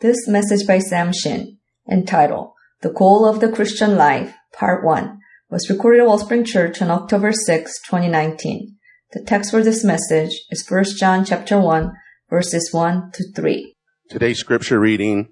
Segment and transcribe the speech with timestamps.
[0.00, 1.58] This message by Sam Shin,
[1.90, 2.52] entitled
[2.82, 5.18] The Goal of the Christian Life, Part 1,
[5.50, 8.76] was recorded at Wellspring Church on October 6, 2019.
[9.10, 11.90] The text for this message is 1 John chapter 1,
[12.30, 13.74] verses 1 to 3.
[14.08, 15.30] Today's scripture reading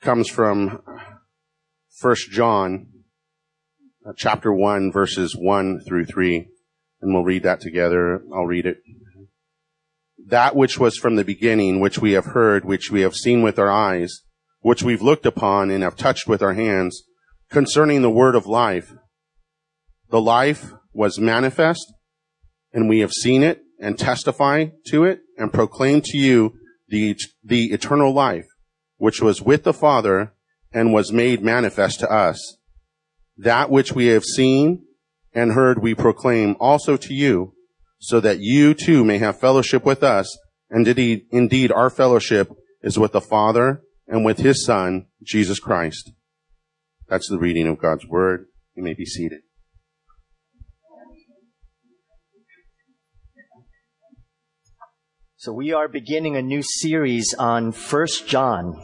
[0.00, 0.80] comes from
[2.00, 2.86] 1 John
[4.06, 6.46] uh, chapter 1 verses 1 through 3
[7.00, 8.22] and we'll read that together.
[8.32, 8.76] I'll read it
[10.26, 13.58] that which was from the beginning, which we have heard, which we have seen with
[13.58, 14.22] our eyes,
[14.60, 17.02] which we've looked upon and have touched with our hands,
[17.50, 18.94] concerning the word of life.
[20.10, 21.92] The life was manifest,
[22.72, 26.54] and we have seen it and testify to it and proclaim to you
[26.88, 28.46] the, the eternal life,
[28.96, 30.32] which was with the Father
[30.72, 32.56] and was made manifest to us.
[33.36, 34.84] That which we have seen
[35.34, 37.53] and heard we proclaim also to you,
[38.04, 40.36] so that you too may have fellowship with us.
[40.68, 42.50] And indeed, indeed, our fellowship
[42.82, 46.12] is with the Father and with His Son, Jesus Christ.
[47.08, 48.44] That's the reading of God's Word.
[48.74, 49.40] You may be seated.
[55.36, 58.74] So we are beginning a new series on First John.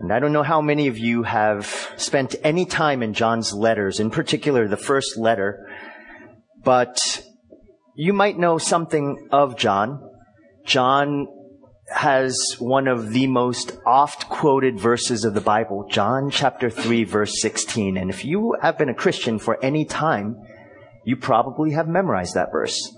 [0.00, 4.00] And I don't know how many of you have spent any time in John's letters,
[4.00, 5.68] in particular the first letter,
[6.64, 6.98] but
[7.96, 10.10] you might know something of John.
[10.66, 11.26] John
[11.88, 17.40] has one of the most oft quoted verses of the Bible, John chapter 3 verse
[17.40, 17.96] 16.
[17.96, 20.36] And if you have been a Christian for any time,
[21.04, 22.92] you probably have memorized that verse.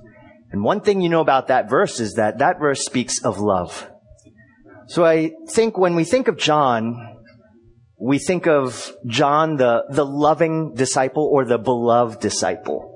[0.50, 3.88] And one thing you know about that verse is that that verse speaks of love.
[4.88, 7.18] So I think when we think of John,
[8.00, 12.87] we think of John, the, the loving disciple or the beloved disciple.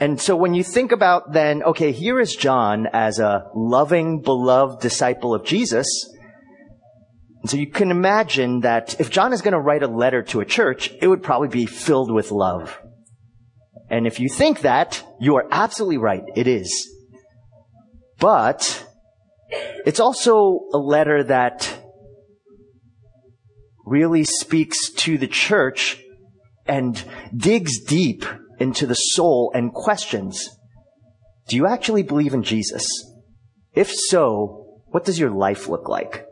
[0.00, 4.80] And so when you think about then, okay, here is John as a loving, beloved
[4.80, 5.86] disciple of Jesus.
[7.42, 10.40] And so you can imagine that if John is going to write a letter to
[10.40, 12.80] a church, it would probably be filled with love.
[13.90, 16.22] And if you think that, you are absolutely right.
[16.36, 16.88] It is.
[18.18, 18.86] But
[19.84, 21.76] it's also a letter that
[23.84, 26.00] really speaks to the church
[26.66, 27.02] and
[27.34, 28.24] digs deep
[28.58, 30.48] into the soul and questions,
[31.48, 32.86] do you actually believe in Jesus?
[33.74, 36.26] If so, what does your life look like?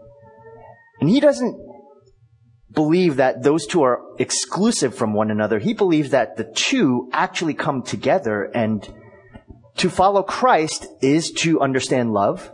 [1.00, 1.56] And he doesn't
[2.72, 5.58] believe that those two are exclusive from one another.
[5.58, 8.86] He believes that the two actually come together and
[9.78, 12.52] to follow Christ is to understand love,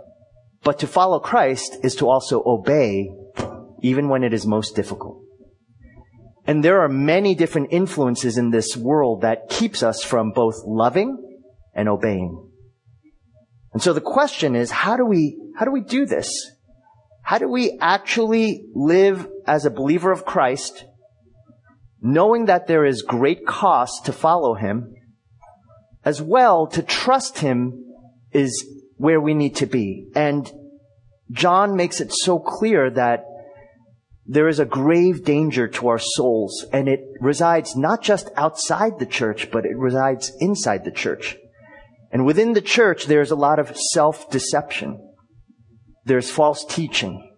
[0.62, 3.10] but to follow Christ is to also obey
[3.82, 5.20] even when it is most difficult.
[6.46, 11.16] And there are many different influences in this world that keeps us from both loving
[11.74, 12.50] and obeying.
[13.72, 16.50] And so the question is, how do we, how do we do this?
[17.22, 20.84] How do we actually live as a believer of Christ,
[22.00, 24.94] knowing that there is great cost to follow Him,
[26.04, 27.84] as well to trust Him
[28.32, 28.66] is
[28.96, 30.08] where we need to be.
[30.14, 30.50] And
[31.30, 33.24] John makes it so clear that
[34.32, 39.04] there is a grave danger to our souls, and it resides not just outside the
[39.04, 41.36] church, but it resides inside the church.
[42.10, 44.98] And within the church, there's a lot of self-deception.
[46.06, 47.30] There's false teaching.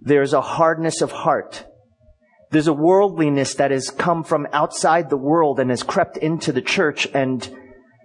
[0.00, 1.66] There's a hardness of heart.
[2.52, 6.62] There's a worldliness that has come from outside the world and has crept into the
[6.62, 7.08] church.
[7.12, 7.42] And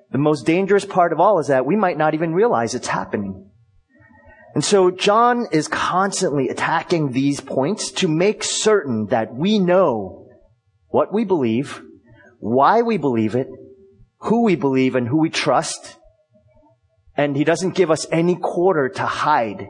[0.10, 3.52] the most dangerous part of all is that we might not even realize it's happening.
[4.56, 10.30] And so John is constantly attacking these points to make certain that we know
[10.88, 11.82] what we believe,
[12.40, 13.48] why we believe it,
[14.20, 15.98] who we believe and who we trust.
[17.18, 19.68] And he doesn't give us any quarter to hide.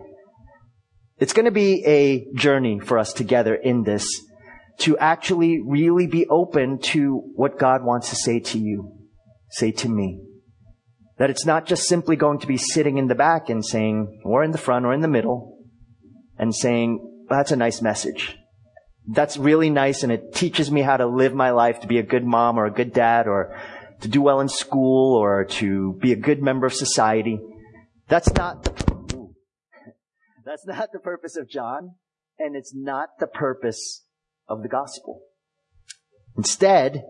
[1.18, 4.08] It's going to be a journey for us together in this
[4.80, 8.92] to actually really be open to what God wants to say to you,
[9.50, 10.25] say to me.
[11.18, 14.44] That it's not just simply going to be sitting in the back and saying, or
[14.44, 15.58] in the front or in the middle,
[16.38, 18.38] and saying, that's a nice message.
[19.08, 22.04] That's really nice and it teaches me how to live my life to be a
[22.04, 23.58] good mom or a good dad or
[24.02, 27.40] to do well in school or to be a good member of society.
[28.08, 28.64] That's not,
[30.46, 31.96] that's not the purpose of John
[32.40, 34.04] and it's not the purpose
[34.48, 35.22] of the gospel.
[36.38, 37.04] Instead,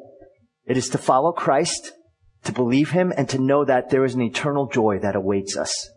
[0.65, 1.93] it is to follow Christ
[2.45, 5.89] to believe him and to know that there is an eternal joy that awaits us.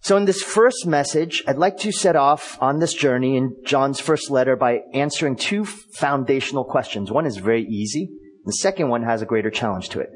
[0.00, 4.00] So in this first message, I'd like to set off on this journey in John's
[4.00, 7.10] first letter by answering two foundational questions.
[7.10, 8.08] One is very easy.
[8.44, 10.10] The second one has a greater challenge to it.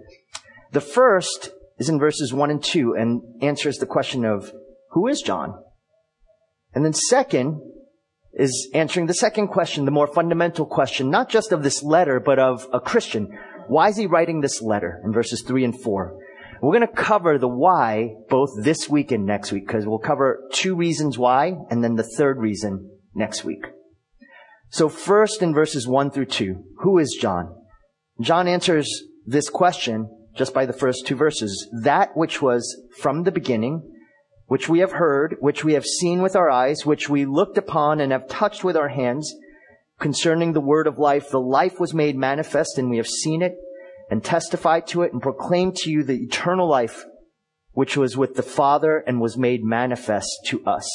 [0.70, 4.52] The first is in verses one and two and answers the question of
[4.92, 5.54] who is John?
[6.74, 7.60] And then second
[8.32, 12.38] is answering the second question, the more fundamental question, not just of this letter, but
[12.38, 13.36] of a Christian.
[13.72, 16.18] Why is he writing this letter in verses three and four?
[16.60, 20.46] We're going to cover the why both this week and next week because we'll cover
[20.52, 23.64] two reasons why and then the third reason next week.
[24.68, 27.48] So first in verses one through two, who is John?
[28.20, 31.66] John answers this question just by the first two verses.
[31.82, 33.90] That which was from the beginning,
[34.48, 38.00] which we have heard, which we have seen with our eyes, which we looked upon
[38.00, 39.34] and have touched with our hands,
[40.02, 43.54] concerning the word of life, the life was made manifest and we have seen it
[44.10, 47.04] and testified to it and proclaimed to you the eternal life
[47.72, 50.90] which was with the Father and was made manifest to us.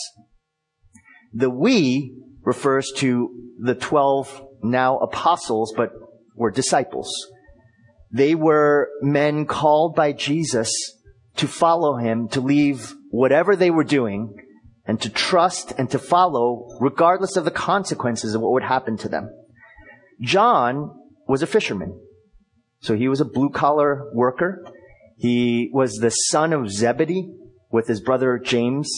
[1.34, 5.92] The we refers to the twelve now apostles, but
[6.36, 7.12] were disciples.
[8.12, 10.72] They were men called by Jesus
[11.38, 14.36] to follow him, to leave whatever they were doing,
[14.88, 19.10] and to trust and to follow regardless of the consequences of what would happen to
[19.10, 19.30] them.
[20.22, 20.92] John
[21.28, 22.00] was a fisherman.
[22.80, 24.66] So he was a blue collar worker.
[25.18, 27.34] He was the son of Zebedee
[27.72, 28.90] with his brother James.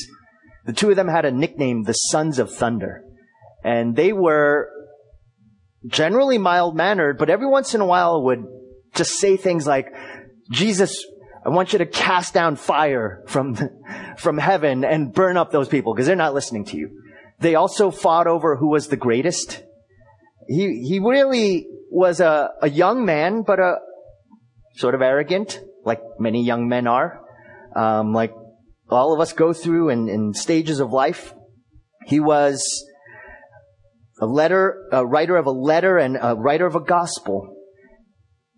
[0.66, 3.04] The two of them had a nickname, the Sons of Thunder.
[3.64, 4.70] And they were
[5.88, 8.46] generally mild mannered, but every once in a while would
[8.96, 9.88] just say things like,
[10.52, 11.06] Jesus,
[11.46, 13.58] I want you to cast down fire from,
[14.18, 17.02] from heaven and burn up those people because they're not listening to you.
[17.40, 19.64] They also fought over who was the greatest.
[20.48, 23.76] He, he really was a, a young man, but a
[24.76, 27.22] sort of arrogant, like many young men are,
[27.76, 28.34] um, like
[28.90, 31.34] all of us go through in, in stages of life.
[32.06, 32.86] He was
[34.20, 37.56] a letter, a writer of a letter and a writer of a gospel.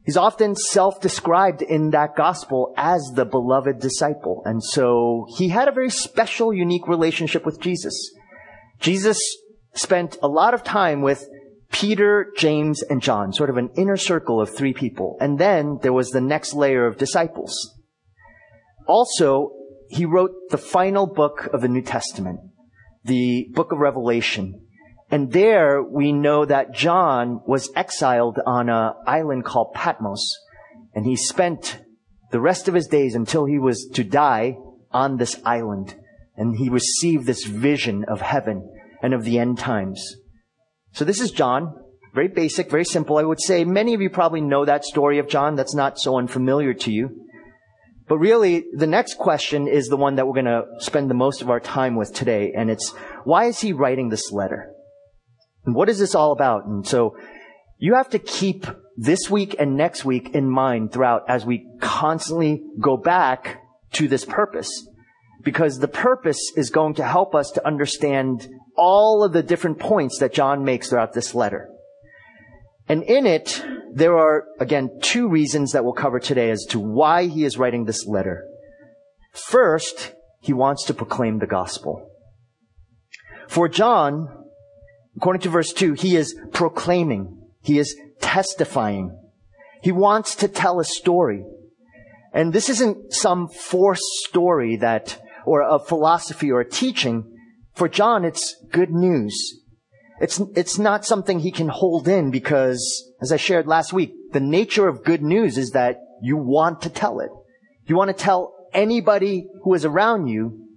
[0.03, 4.41] He's often self-described in that gospel as the beloved disciple.
[4.45, 7.93] And so he had a very special, unique relationship with Jesus.
[8.79, 9.19] Jesus
[9.73, 11.27] spent a lot of time with
[11.71, 15.17] Peter, James, and John, sort of an inner circle of three people.
[15.21, 17.79] And then there was the next layer of disciples.
[18.87, 19.51] Also,
[19.87, 22.39] he wrote the final book of the New Testament,
[23.03, 24.65] the book of Revelation.
[25.11, 30.25] And there we know that John was exiled on an island called Patmos.
[30.95, 31.81] And he spent
[32.31, 34.55] the rest of his days until he was to die
[34.91, 35.95] on this island.
[36.37, 38.69] And he received this vision of heaven
[39.03, 40.15] and of the end times.
[40.93, 41.75] So this is John.
[42.13, 43.17] Very basic, very simple.
[43.17, 45.55] I would say many of you probably know that story of John.
[45.55, 47.27] That's not so unfamiliar to you.
[48.07, 51.41] But really, the next question is the one that we're going to spend the most
[51.41, 52.53] of our time with today.
[52.55, 52.93] And it's,
[53.23, 54.73] why is he writing this letter?
[55.63, 56.65] What is this all about?
[56.65, 57.15] And so
[57.77, 58.65] you have to keep
[58.97, 63.61] this week and next week in mind throughout as we constantly go back
[63.93, 64.87] to this purpose.
[65.43, 68.47] Because the purpose is going to help us to understand
[68.77, 71.69] all of the different points that John makes throughout this letter.
[72.87, 77.27] And in it, there are, again, two reasons that we'll cover today as to why
[77.27, 78.45] he is writing this letter.
[79.33, 82.07] First, he wants to proclaim the gospel.
[83.47, 84.40] For John,
[85.17, 87.41] according to verse 2, he is proclaiming.
[87.61, 89.17] He is testifying.
[89.81, 91.43] He wants to tell a story.
[92.33, 97.25] And this isn't some forced story that, or a philosophy or a teaching.
[97.73, 99.59] For John, it's good news.
[100.21, 104.39] It's, it's not something he can hold in because, as I shared last week, the
[104.39, 107.31] nature of good news is that you want to tell it.
[107.87, 110.67] You want to tell anybody who is around you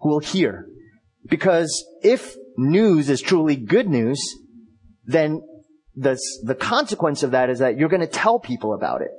[0.00, 0.66] who will hear.
[1.26, 4.20] Because if news is truly good news,
[5.04, 5.42] then
[5.96, 9.10] the, the consequence of that is that you're going to tell people about it.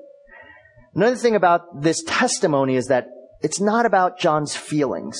[0.94, 3.08] Another thing about this testimony is that
[3.42, 5.18] it's not about John's feelings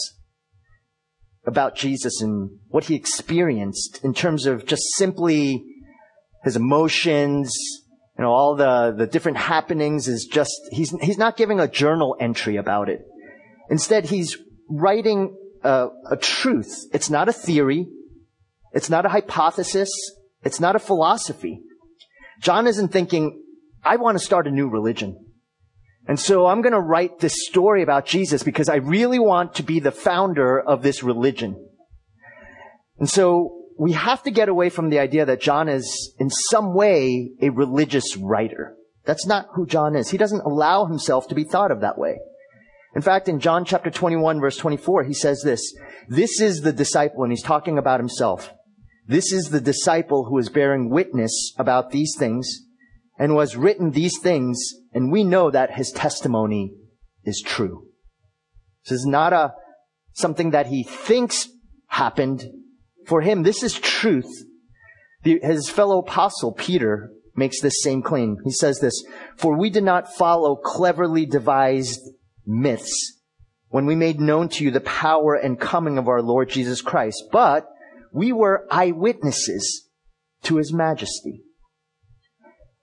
[1.46, 5.64] about Jesus and what he experienced in terms of just simply
[6.44, 7.56] his emotions,
[8.18, 12.16] you know, all the, the different happenings is just, he's, he's not giving a journal
[12.20, 13.02] entry about it.
[13.70, 14.38] Instead, he's
[14.70, 16.86] writing a, a truth.
[16.94, 17.88] It's not a theory.
[18.74, 19.90] It's not a hypothesis.
[20.44, 21.62] It's not a philosophy.
[22.42, 23.44] John isn't thinking,
[23.84, 25.18] I want to start a new religion.
[26.08, 29.64] And so I'm going to write this story about Jesus because I really want to
[29.64, 31.68] be the founder of this religion.
[32.98, 36.74] And so we have to get away from the idea that John is in some
[36.74, 38.76] way a religious writer.
[39.06, 40.10] That's not who John is.
[40.10, 42.20] He doesn't allow himself to be thought of that way.
[42.96, 45.74] In fact, in John chapter 21 verse 24, he says this,
[46.08, 48.52] this is the disciple, and he's talking about himself.
[49.08, 52.62] This is the disciple who is bearing witness about these things
[53.18, 54.58] and who has written these things
[54.94, 56.74] and we know that his testimony
[57.24, 57.88] is true.
[58.86, 59.54] This is not a,
[60.14, 61.50] something that he thinks
[61.88, 62.46] happened
[63.06, 63.44] for him.
[63.44, 64.30] This is truth.
[65.24, 68.38] The, his fellow apostle, Peter, makes this same claim.
[68.44, 69.04] He says this,
[69.38, 72.02] for we did not follow cleverly devised
[72.46, 73.20] myths
[73.70, 77.24] when we made known to you the power and coming of our Lord Jesus Christ,
[77.32, 77.68] but
[78.12, 79.88] we were eyewitnesses
[80.44, 81.44] to his majesty.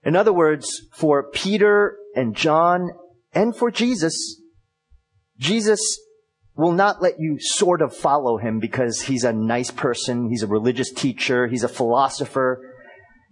[0.03, 2.89] In other words, for Peter and John
[3.33, 4.41] and for Jesus,
[5.37, 5.99] Jesus
[6.55, 10.47] will not let you sort of follow him because he's a nice person, he's a
[10.47, 12.73] religious teacher, he's a philosopher,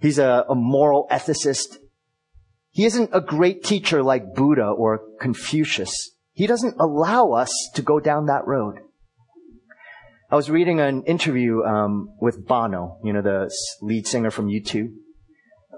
[0.02, 1.78] he's a, a moral ethicist.
[2.70, 6.12] He isn't a great teacher like Buddha or Confucius.
[6.34, 8.80] He doesn't allow us to go down that road.
[10.30, 13.50] I was reading an interview um, with Bono, you know, the
[13.82, 14.88] lead singer from U2,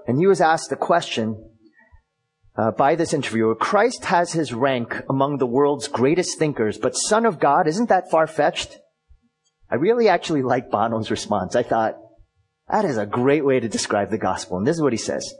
[0.08, 1.50] and he was asked a question
[2.56, 3.54] uh, by this interviewer.
[3.54, 8.10] Christ has his rank among the world's greatest thinkers, but Son of God, isn't that
[8.10, 8.78] far fetched?
[9.70, 11.54] I really actually like Bono's response.
[11.54, 11.94] I thought,
[12.68, 14.58] that is a great way to describe the gospel.
[14.58, 15.32] And this is what he says.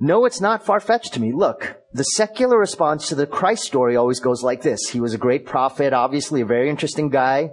[0.00, 1.32] No, it's not far-fetched to me.
[1.32, 4.88] Look, the secular response to the Christ story always goes like this.
[4.88, 7.50] He was a great prophet, obviously a very interesting guy,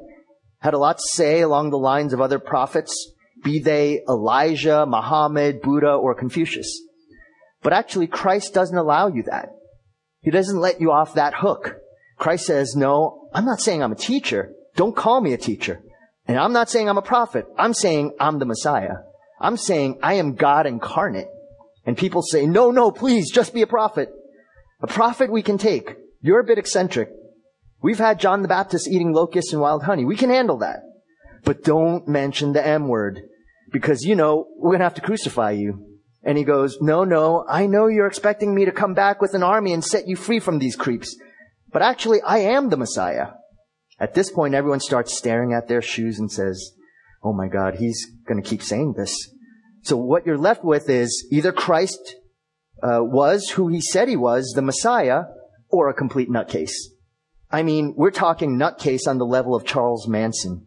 [0.65, 5.61] had a lot to say along the lines of other prophets, be they Elijah, Muhammad,
[5.61, 6.81] Buddha, or Confucius.
[7.61, 9.49] But actually, Christ doesn't allow you that.
[10.21, 11.75] He doesn't let you off that hook.
[12.17, 14.53] Christ says, no, I'm not saying I'm a teacher.
[14.75, 15.83] Don't call me a teacher.
[16.27, 17.45] And I'm not saying I'm a prophet.
[17.59, 18.95] I'm saying I'm the Messiah.
[19.39, 21.27] I'm saying I am God incarnate.
[21.85, 24.09] And people say, no, no, please, just be a prophet.
[24.81, 25.95] A prophet we can take.
[26.21, 27.09] You're a bit eccentric.
[27.85, 30.05] We've had John the Baptist eating locusts and wild honey.
[30.05, 30.79] We can handle that.
[31.43, 33.21] But don't mention the M word.
[33.71, 35.99] Because, you know, we're gonna have to crucify you.
[36.23, 39.43] And he goes, no, no, I know you're expecting me to come back with an
[39.43, 41.15] army and set you free from these creeps.
[41.71, 43.33] But actually, I am the Messiah.
[43.99, 46.71] At this point, everyone starts staring at their shoes and says,
[47.23, 49.15] oh my God, he's gonna keep saying this.
[49.83, 52.15] So what you're left with is either Christ
[52.81, 55.25] uh, was who he said he was, the Messiah,
[55.69, 56.73] or a complete nutcase.
[57.55, 60.65] I mean, we're talking nutcase on the level of Charles Manson.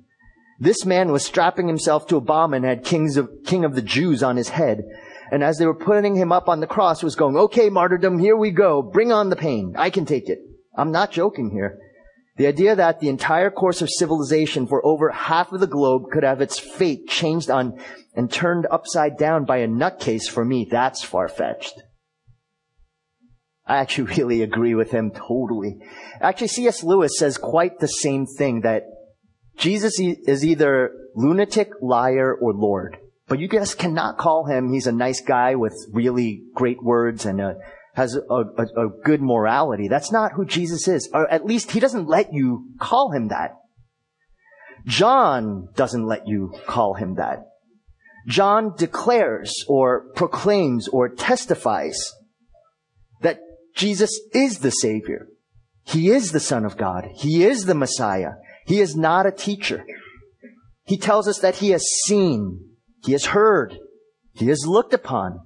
[0.58, 3.82] This man was strapping himself to a bomb and had kings of, king of the
[3.82, 4.84] Jews on his head.
[5.30, 8.38] And as they were putting him up on the cross was going, okay, martyrdom, here
[8.38, 8.80] we go.
[8.80, 9.74] Bring on the pain.
[9.76, 10.38] I can take it.
[10.78, 11.78] I'm not joking here.
[12.38, 16.22] The idea that the entire course of civilization for over half of the globe could
[16.22, 17.78] have its fate changed on
[18.14, 21.82] and turned upside down by a nutcase for me, that's far-fetched.
[23.68, 25.76] I actually really agree with him totally.
[26.20, 26.82] Actually, C.S.
[26.82, 28.84] Lewis says quite the same thing that
[29.56, 32.96] Jesus is either lunatic, liar, or Lord.
[33.26, 37.40] But you guys cannot call him, he's a nice guy with really great words and
[37.40, 37.56] a,
[37.94, 39.88] has a, a, a good morality.
[39.88, 41.10] That's not who Jesus is.
[41.12, 43.56] Or at least he doesn't let you call him that.
[44.86, 47.40] John doesn't let you call him that.
[48.28, 51.98] John declares or proclaims or testifies
[53.22, 53.40] that
[53.78, 55.28] Jesus is the Savior.
[55.84, 57.08] He is the Son of God.
[57.14, 58.32] He is the Messiah.
[58.66, 59.84] He is not a teacher.
[60.84, 62.72] He tells us that he has seen,
[63.04, 63.78] he has heard,
[64.32, 65.38] he has looked upon,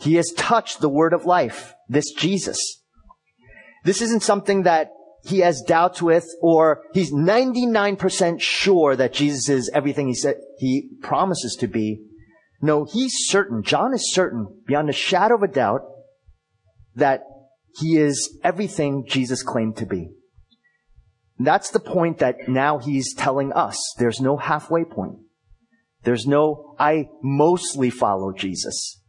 [0.00, 2.58] he has touched the word of life, this Jesus.
[3.84, 4.90] This isn't something that
[5.24, 10.90] he has doubts with or he's 99% sure that Jesus is everything he said he
[11.00, 12.02] promises to be.
[12.60, 15.80] No, he's certain, John is certain, beyond a shadow of a doubt,
[16.96, 17.22] that
[17.76, 20.10] he is everything Jesus claimed to be.
[21.38, 23.94] That's the point that now he's telling us.
[23.98, 25.18] There's no halfway point.
[26.02, 29.00] There's no, I mostly follow Jesus.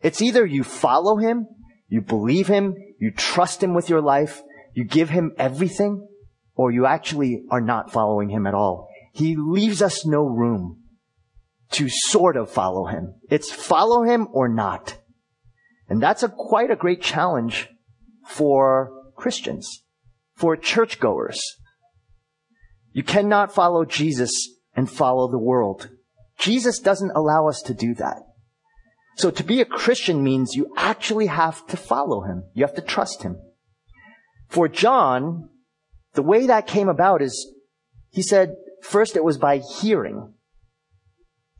[0.00, 1.46] It's either you follow him,
[1.88, 4.42] you believe him, you trust him with your life,
[4.74, 6.06] you give him everything,
[6.54, 8.88] or you actually are not following him at all.
[9.12, 10.82] He leaves us no room
[11.72, 13.14] to sort of follow him.
[13.30, 14.98] It's follow him or not.
[15.88, 17.68] And that's a quite a great challenge
[18.28, 19.82] for Christians,
[20.36, 21.40] for churchgoers.
[22.92, 24.32] You cannot follow Jesus
[24.76, 25.88] and follow the world.
[26.38, 28.18] Jesus doesn't allow us to do that.
[29.16, 32.44] So to be a Christian means you actually have to follow him.
[32.54, 33.38] You have to trust him.
[34.48, 35.48] For John,
[36.12, 37.52] the way that came about is,
[38.10, 40.34] he said, first it was by hearing.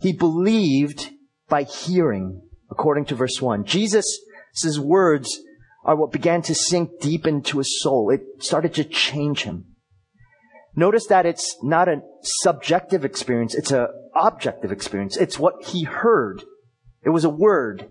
[0.01, 1.11] He believed
[1.49, 3.65] by hearing, according to verse 1.
[3.65, 4.21] Jesus'
[4.79, 5.41] words
[5.85, 8.11] are what began to sink deep into his soul.
[8.11, 9.65] It started to change him.
[10.77, 15.17] Notice that it's not a subjective experience, it's an objective experience.
[15.17, 16.45] It's what he heard.
[17.05, 17.89] It was a word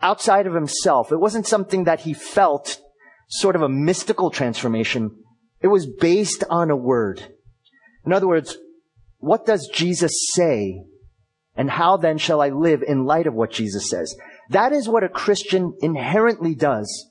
[0.00, 1.12] outside of himself.
[1.12, 2.80] It wasn't something that he felt,
[3.28, 5.10] sort of a mystical transformation.
[5.60, 7.22] It was based on a word.
[8.04, 8.56] In other words,
[9.18, 10.84] what does Jesus say?
[11.56, 14.14] And how then shall I live in light of what Jesus says?
[14.50, 17.10] That is what a Christian inherently does.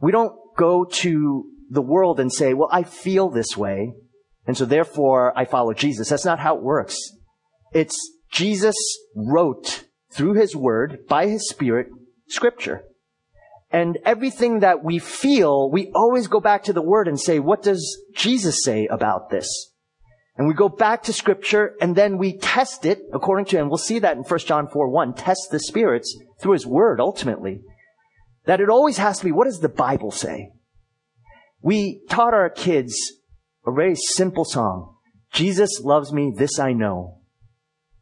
[0.00, 3.92] We don't go to the world and say, well, I feel this way,
[4.46, 6.08] and so therefore I follow Jesus.
[6.08, 6.96] That's not how it works.
[7.72, 7.96] It's
[8.32, 8.76] Jesus
[9.14, 11.88] wrote through his word, by his spirit,
[12.28, 12.82] scripture.
[13.70, 17.62] And everything that we feel, we always go back to the word and say, what
[17.62, 19.69] does Jesus say about this?
[20.40, 23.76] And we go back to scripture and then we test it according to, and we'll
[23.76, 27.60] see that in 1 John 4 1, test the spirits through his word ultimately.
[28.46, 30.52] That it always has to be, what does the Bible say?
[31.60, 32.96] We taught our kids
[33.66, 34.96] a very simple song.
[35.30, 37.18] Jesus loves me, this I know.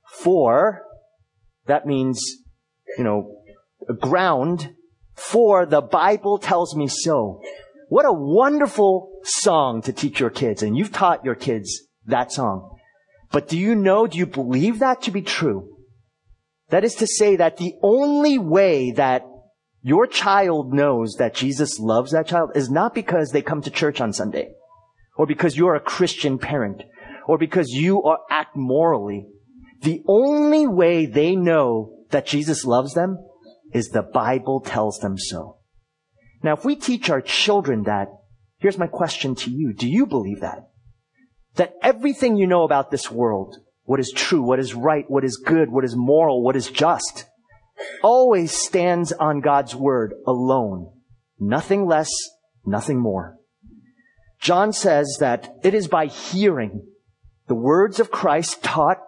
[0.08, 0.84] For,
[1.66, 2.24] that means,
[2.96, 3.42] you know,
[3.98, 4.76] ground
[5.16, 7.42] for the Bible tells me so.
[7.88, 10.62] What a wonderful song to teach your kids.
[10.62, 12.78] And you've taught your kids that song.
[13.30, 15.76] But do you know, do you believe that to be true?
[16.70, 19.22] That is to say that the only way that
[19.82, 24.00] your child knows that Jesus loves that child is not because they come to church
[24.00, 24.52] on Sunday,
[25.16, 26.82] or because you're a Christian parent,
[27.26, 29.26] or because you are, act morally.
[29.82, 33.18] The only way they know that Jesus loves them
[33.72, 35.58] is the Bible tells them so.
[36.42, 38.08] Now, if we teach our children that,
[38.58, 39.72] here's my question to you.
[39.72, 40.68] Do you believe that?
[41.58, 45.36] That everything you know about this world, what is true, what is right, what is
[45.36, 47.26] good, what is moral, what is just,
[48.02, 50.90] always stands on God's word alone.
[51.38, 52.10] Nothing less,
[52.64, 53.36] nothing more.
[54.40, 56.86] John says that it is by hearing
[57.48, 58.98] the words of Christ taught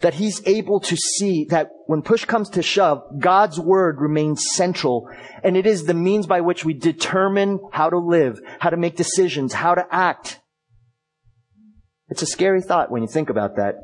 [0.00, 5.08] that he's able to see that when push comes to shove, God's word remains central
[5.42, 8.96] and it is the means by which we determine how to live, how to make
[8.96, 10.40] decisions, how to act.
[12.08, 13.76] It's a scary thought when you think about that.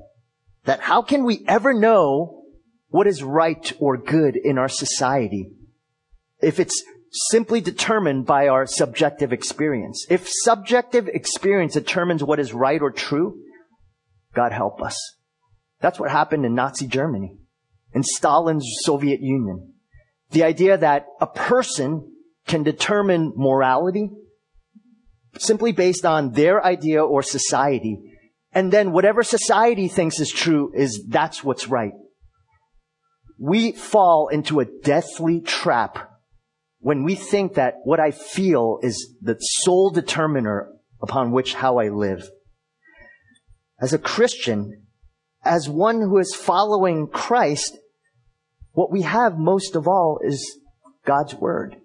[0.65, 2.45] That how can we ever know
[2.89, 5.51] what is right or good in our society
[6.41, 6.85] if it's
[7.31, 10.07] simply determined by our subjective experience?
[10.09, 13.43] If subjective experience determines what is right or true,
[14.35, 14.97] God help us.
[15.81, 17.37] That's what happened in Nazi Germany,
[17.93, 19.75] in Stalin's Soviet Union.
[20.31, 22.09] The idea that a person
[22.47, 24.11] can determine morality
[25.39, 28.12] simply based on their idea or society.
[28.53, 31.93] And then whatever society thinks is true is that's what's right.
[33.39, 36.11] We fall into a deathly trap
[36.79, 40.69] when we think that what I feel is the sole determiner
[41.01, 42.29] upon which how I live.
[43.81, 44.83] As a Christian,
[45.45, 47.77] as one who is following Christ,
[48.73, 50.59] what we have most of all is
[51.05, 51.77] God's Word.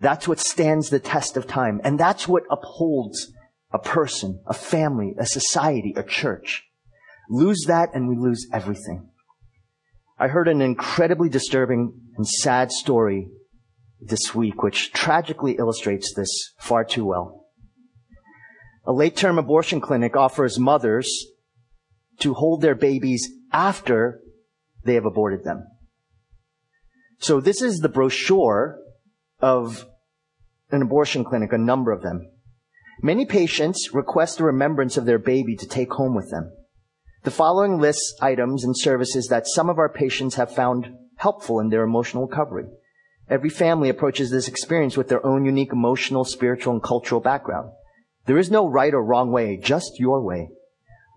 [0.00, 1.80] That's what stands the test of time.
[1.84, 3.32] And that's what upholds
[3.72, 6.64] a person, a family, a society, a church.
[7.30, 9.08] Lose that and we lose everything.
[10.18, 13.28] I heard an incredibly disturbing and sad story
[14.00, 17.46] this week, which tragically illustrates this far too well.
[18.84, 21.08] A late term abortion clinic offers mothers
[22.18, 24.20] to hold their babies after
[24.84, 25.66] they have aborted them.
[27.18, 28.78] So this is the brochure
[29.40, 29.86] of
[30.70, 32.31] an abortion clinic, a number of them.
[33.04, 36.52] Many patients request a remembrance of their baby to take home with them.
[37.24, 40.86] The following lists items and services that some of our patients have found
[41.16, 42.66] helpful in their emotional recovery.
[43.28, 47.72] Every family approaches this experience with their own unique emotional, spiritual, and cultural background.
[48.26, 50.50] There is no right or wrong way, just your way.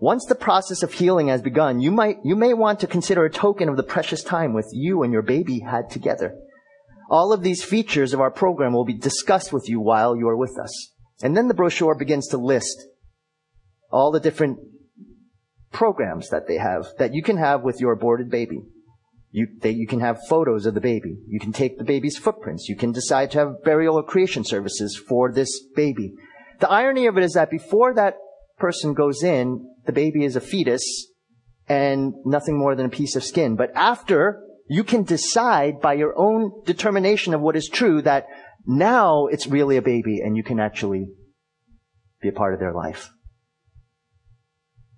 [0.01, 3.29] Once the process of healing has begun, you might, you may want to consider a
[3.29, 6.35] token of the precious time with you and your baby had together.
[7.11, 10.35] All of these features of our program will be discussed with you while you are
[10.35, 10.94] with us.
[11.21, 12.85] And then the brochure begins to list
[13.91, 14.59] all the different
[15.71, 18.61] programs that they have that you can have with your aborted baby.
[19.31, 21.17] You, they, you can have photos of the baby.
[21.27, 22.69] You can take the baby's footprints.
[22.69, 26.13] You can decide to have burial or creation services for this baby.
[26.59, 28.15] The irony of it is that before that
[28.57, 31.07] person goes in, the baby is a fetus
[31.67, 33.55] and nothing more than a piece of skin.
[33.57, 38.27] But after, you can decide by your own determination of what is true that
[38.65, 41.07] now it's really a baby and you can actually
[42.21, 43.11] be a part of their life.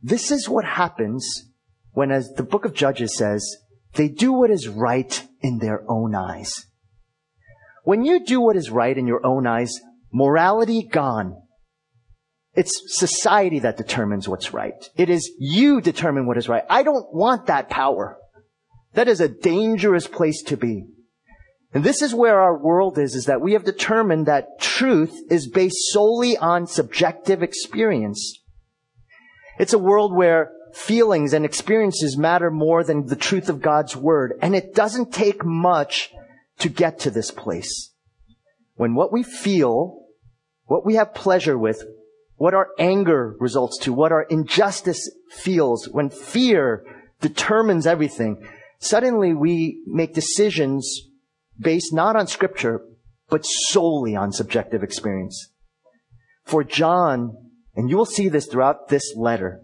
[0.02, 1.46] This is what happens
[1.92, 3.58] when, as the book of Judges says,
[3.94, 6.66] they do what is right in their own eyes.
[7.84, 9.80] When you do what is right in your own eyes,
[10.12, 11.42] morality gone,
[12.54, 14.90] it's society that determines what's right.
[14.96, 16.64] It is you determine what is right.
[16.70, 18.18] I don't want that power.
[18.94, 20.88] That is a dangerous place to be.
[21.78, 25.48] And this is where our world is, is that we have determined that truth is
[25.48, 28.42] based solely on subjective experience.
[29.60, 34.40] It's a world where feelings and experiences matter more than the truth of God's word.
[34.42, 36.10] And it doesn't take much
[36.58, 37.94] to get to this place.
[38.74, 40.00] When what we feel,
[40.64, 41.84] what we have pleasure with,
[42.38, 46.84] what our anger results to, what our injustice feels, when fear
[47.22, 48.44] determines everything,
[48.80, 51.04] suddenly we make decisions
[51.60, 52.82] based not on scripture,
[53.30, 55.52] but solely on subjective experience.
[56.46, 57.36] For John,
[57.76, 59.62] and you will see this throughout this letter,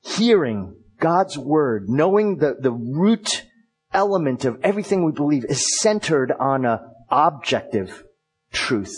[0.00, 3.44] hearing God's word, knowing the, the root
[3.92, 8.04] element of everything we believe is centered on a objective
[8.52, 8.94] truth.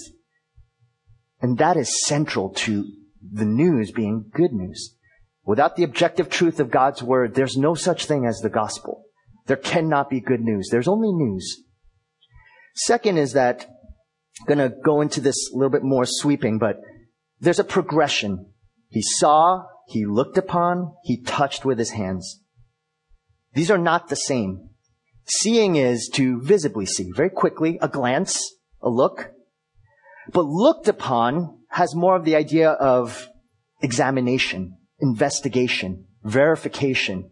[1.40, 2.84] And that is central to
[3.32, 4.96] the news being good news.
[5.44, 9.04] Without the objective truth of God's word, there's no such thing as the gospel.
[9.46, 10.68] There cannot be good news.
[10.70, 11.62] There's only news.
[12.74, 13.66] Second is that,
[14.40, 16.76] I'm gonna go into this a little bit more sweeping, but
[17.40, 18.46] there's a progression.
[18.88, 22.40] He saw, he looked upon, he touched with his hands.
[23.54, 24.70] These are not the same.
[25.26, 29.30] Seeing is to visibly see, very quickly, a glance, a look.
[30.32, 33.28] But looked upon has more of the idea of
[33.82, 37.30] examination, investigation, verification.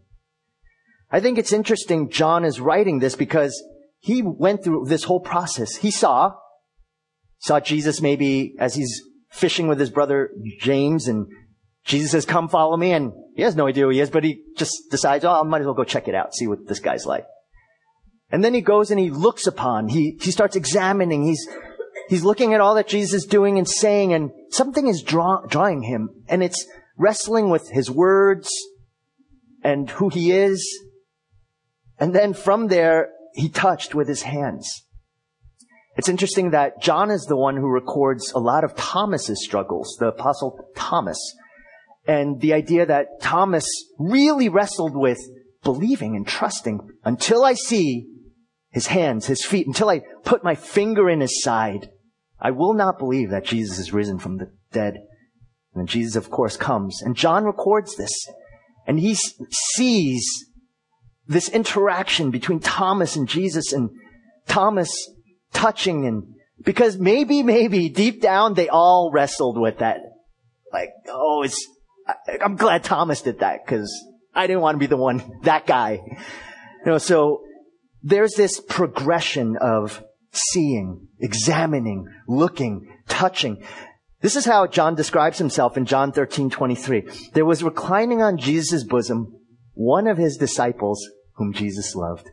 [1.11, 3.63] I think it's interesting John is writing this because
[4.01, 5.77] he went through this whole process.
[5.77, 6.33] He saw,
[7.39, 10.31] saw Jesus maybe as he's fishing with his brother
[10.61, 11.27] James and
[11.85, 12.93] Jesus says, come follow me.
[12.93, 15.61] And he has no idea who he is, but he just decides, oh, I might
[15.61, 17.27] as well go check it out, see what this guy's like.
[18.31, 21.49] And then he goes and he looks upon, he, he starts examining, he's,
[22.11, 25.83] he's looking at all that Jesus is doing and saying, and something is draw, drawing
[25.83, 26.67] him, and it's
[26.99, 28.51] wrestling with his words
[29.63, 30.63] and who he is.
[31.99, 33.09] And then from there,
[33.39, 34.85] he touched with his hands.
[35.97, 40.09] It's interesting that John is the one who records a lot of Thomas's struggles, the
[40.09, 41.19] apostle Thomas.
[42.07, 43.65] And the idea that Thomas
[43.99, 45.19] really wrestled with
[45.63, 48.09] believing and trusting until I see
[48.71, 51.91] his hands, his feet, until I put my finger in his side.
[52.41, 54.95] I will not believe that Jesus is risen from the dead.
[55.75, 57.03] And Jesus, of course, comes.
[57.03, 58.13] And John records this.
[58.87, 59.17] And he
[59.51, 60.48] sees
[61.29, 63.91] this interaction between Thomas and Jesus and
[64.49, 65.11] Thomas
[65.53, 69.99] touching and because maybe, maybe deep down they all wrestled with that.
[70.73, 71.69] Like, oh, it's,
[72.43, 73.93] I'm glad Thomas did that because
[74.35, 76.01] I didn't want to be the one, that guy.
[76.85, 77.43] You know, so
[78.03, 83.63] there's this progression of seeing, examining, looking, touching.
[84.21, 87.09] This is how John describes himself in John 13, 23.
[87.35, 89.35] There was reclining on Jesus' bosom
[89.75, 92.29] one of his disciples whom Jesus loved.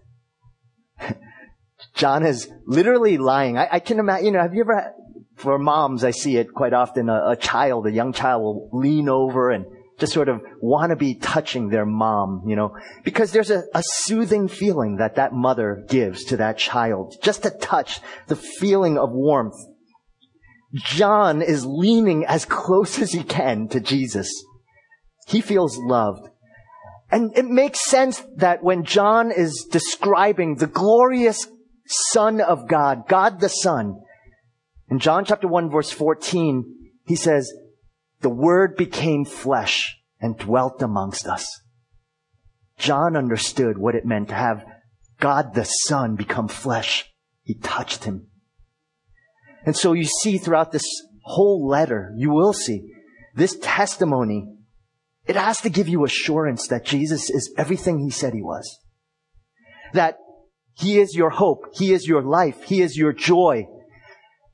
[1.96, 3.58] John is literally lying.
[3.58, 4.94] I, I, can imagine, you know, have you ever,
[5.36, 9.08] for moms, I see it quite often, a, a child, a young child will lean
[9.08, 9.66] over and
[10.00, 13.82] just sort of want to be touching their mom, you know, because there's a, a
[13.84, 17.16] soothing feeling that that mother gives to that child.
[17.22, 19.56] Just to touch the feeling of warmth.
[20.74, 24.30] John is leaning as close as he can to Jesus.
[25.28, 26.28] He feels loved.
[27.12, 31.48] And it makes sense that when John is describing the glorious
[31.88, 34.02] Son of God, God the Son,
[34.90, 37.52] in John chapter 1 verse 14, he says,
[38.22, 41.62] the Word became flesh and dwelt amongst us.
[42.78, 44.66] John understood what it meant to have
[45.20, 47.06] God the Son become flesh.
[47.44, 48.28] He touched him.
[49.66, 50.86] And so you see throughout this
[51.24, 52.92] whole letter, you will see
[53.36, 54.56] this testimony
[55.28, 58.80] it has to give you assurance that Jesus is everything he said he was.
[59.94, 60.18] That
[60.74, 61.66] he is your hope.
[61.74, 62.64] He is your life.
[62.64, 63.68] He is your joy.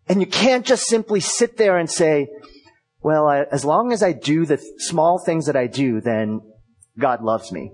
[0.07, 2.27] And you can't just simply sit there and say,
[3.01, 6.41] well, I, as long as I do the th- small things that I do, then
[6.99, 7.71] God loves me.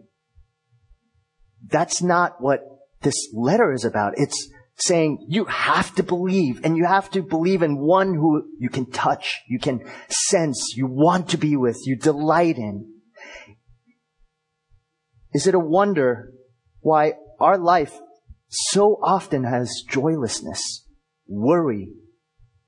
[1.70, 2.62] That's not what
[3.02, 4.14] this letter is about.
[4.18, 8.70] It's saying you have to believe and you have to believe in one who you
[8.70, 12.94] can touch, you can sense, you want to be with, you delight in.
[15.34, 16.32] Is it a wonder
[16.80, 18.00] why our life
[18.50, 20.86] so often has joylessness,
[21.28, 21.90] worry,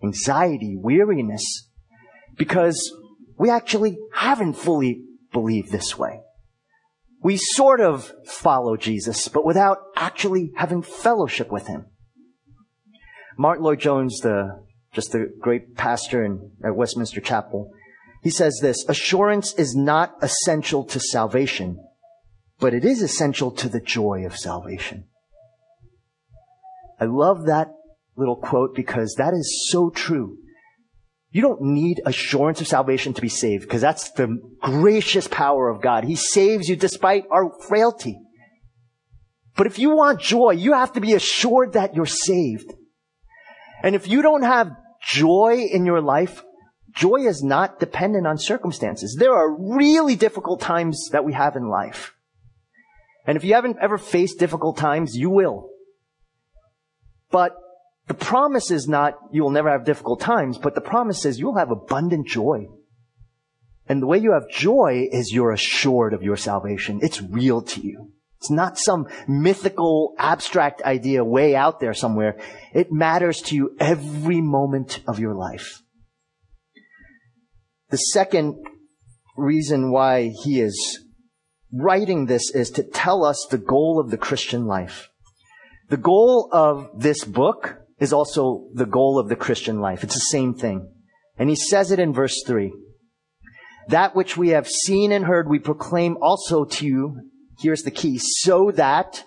[0.03, 1.69] anxiety, weariness?
[2.37, 2.93] Because
[3.37, 6.21] we actually haven't fully believed this way.
[7.21, 11.85] We sort of follow Jesus, but without actually having fellowship with him.
[13.39, 17.71] Martyn Lloyd-Jones, the, just the great pastor in, at Westminster Chapel,
[18.21, 21.79] he says this, assurance is not essential to salvation,
[22.59, 25.05] but it is essential to the joy of salvation.
[26.99, 27.69] I love that
[28.17, 30.35] little quote because that is so true.
[31.31, 35.81] You don't need assurance of salvation to be saved because that's the gracious power of
[35.81, 36.03] God.
[36.03, 38.19] He saves you despite our frailty.
[39.55, 42.73] But if you want joy, you have to be assured that you're saved.
[43.83, 46.43] And if you don't have joy in your life,
[46.93, 49.15] joy is not dependent on circumstances.
[49.17, 52.13] There are really difficult times that we have in life.
[53.25, 55.69] And if you haven't ever faced difficult times, you will.
[57.31, 57.55] But
[58.07, 61.57] the promise is not you will never have difficult times, but the promise is you'll
[61.57, 62.67] have abundant joy.
[63.87, 66.99] And the way you have joy is you're assured of your salvation.
[67.01, 68.11] It's real to you.
[68.39, 72.39] It's not some mythical, abstract idea way out there somewhere.
[72.73, 75.81] It matters to you every moment of your life.
[77.89, 78.55] The second
[79.35, 81.03] reason why he is
[81.71, 85.09] writing this is to tell us the goal of the Christian life.
[85.89, 90.03] The goal of this book is also the goal of the Christian life.
[90.03, 90.89] It's the same thing.
[91.37, 92.71] And he says it in verse 3.
[93.89, 97.21] That which we have seen and heard, we proclaim also to you.
[97.59, 98.17] Here's the key.
[98.19, 99.25] So that,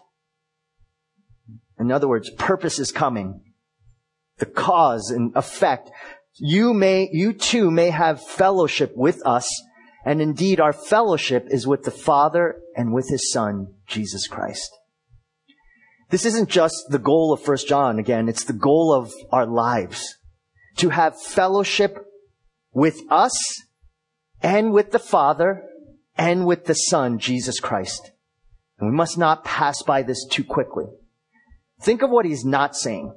[1.78, 3.42] in other words, purpose is coming.
[4.38, 5.90] The cause and effect.
[6.38, 9.46] You may, you too may have fellowship with us.
[10.04, 14.70] And indeed, our fellowship is with the Father and with His Son, Jesus Christ.
[16.08, 20.16] This isn't just the goal of 1 John again, it's the goal of our lives.
[20.76, 22.06] To have fellowship
[22.72, 23.34] with us
[24.42, 25.64] and with the Father
[26.16, 28.11] and with the Son, Jesus Christ.
[28.82, 30.86] And we must not pass by this too quickly.
[31.80, 33.14] Think of what he's not saying.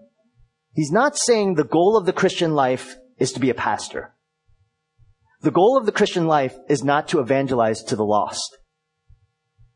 [0.73, 4.13] He's not saying the goal of the Christian life is to be a pastor.
[5.41, 8.60] The goal of the Christian life is not to evangelize to the lost.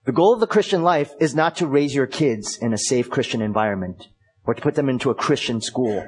[0.05, 3.09] The goal of the Christian life is not to raise your kids in a safe
[3.09, 4.09] Christian environment
[4.43, 6.07] or to put them into a Christian school.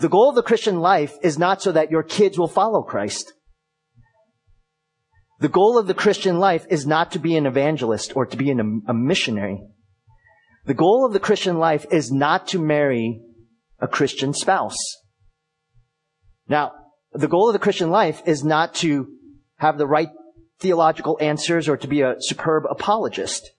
[0.00, 3.32] The goal of the Christian life is not so that your kids will follow Christ.
[5.38, 8.50] The goal of the Christian life is not to be an evangelist or to be
[8.50, 9.62] an, a missionary.
[10.64, 13.20] The goal of the Christian life is not to marry
[13.78, 14.78] a Christian spouse.
[16.48, 16.72] Now,
[17.12, 19.08] the goal of the Christian life is not to
[19.58, 20.10] have the right
[20.58, 23.50] theological answers or to be a superb apologist.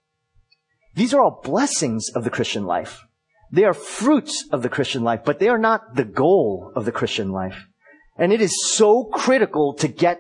[0.96, 3.04] These are all blessings of the Christian life.
[3.52, 6.92] They are fruits of the Christian life, but they are not the goal of the
[6.92, 7.68] Christian life.
[8.18, 10.20] And it is so critical to get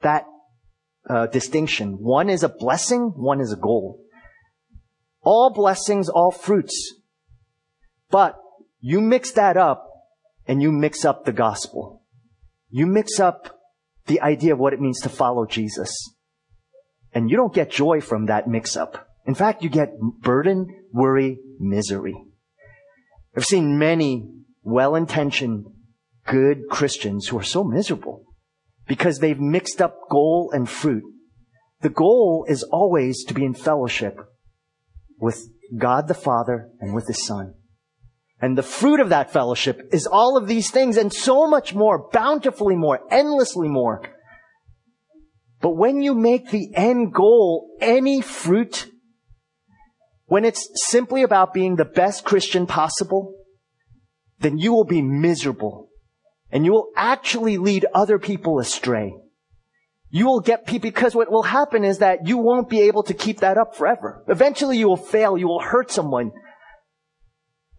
[0.00, 0.24] that
[1.08, 1.92] uh, distinction.
[2.00, 4.04] One is a blessing, one is a goal.
[5.22, 6.94] All blessings, all fruits.
[8.10, 8.36] But
[8.80, 9.86] you mix that up
[10.46, 12.02] and you mix up the gospel.
[12.70, 13.60] You mix up
[14.06, 16.14] the idea of what it means to follow Jesus.
[17.12, 19.08] And you don't get joy from that mix up.
[19.26, 22.16] In fact, you get burden, worry, misery.
[23.36, 24.28] I've seen many
[24.62, 25.66] well-intentioned,
[26.26, 28.24] good Christians who are so miserable
[28.90, 31.04] because they've mixed up goal and fruit.
[31.80, 34.18] The goal is always to be in fellowship
[35.16, 35.48] with
[35.78, 37.54] God the Father and with His Son.
[38.40, 42.10] And the fruit of that fellowship is all of these things and so much more,
[42.10, 44.02] bountifully more, endlessly more.
[45.60, 48.90] But when you make the end goal any fruit,
[50.26, 53.36] when it's simply about being the best Christian possible,
[54.40, 55.89] then you will be miserable
[56.52, 59.14] and you will actually lead other people astray.
[60.10, 63.14] You will get people, because what will happen is that you won't be able to
[63.14, 64.24] keep that up forever.
[64.28, 66.32] Eventually you will fail, you will hurt someone,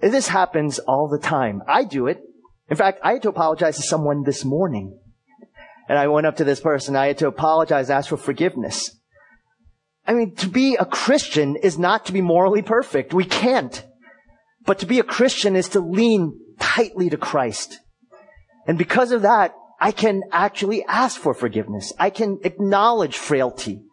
[0.01, 1.61] this happens all the time.
[1.67, 2.21] I do it.
[2.69, 4.97] In fact, I had to apologize to someone this morning.
[5.87, 6.95] And I went up to this person.
[6.95, 8.97] I had to apologize, ask for forgiveness.
[10.07, 13.13] I mean, to be a Christian is not to be morally perfect.
[13.13, 13.85] We can't.
[14.65, 17.79] But to be a Christian is to lean tightly to Christ.
[18.67, 21.91] And because of that, I can actually ask for forgiveness.
[21.97, 23.83] I can acknowledge frailty.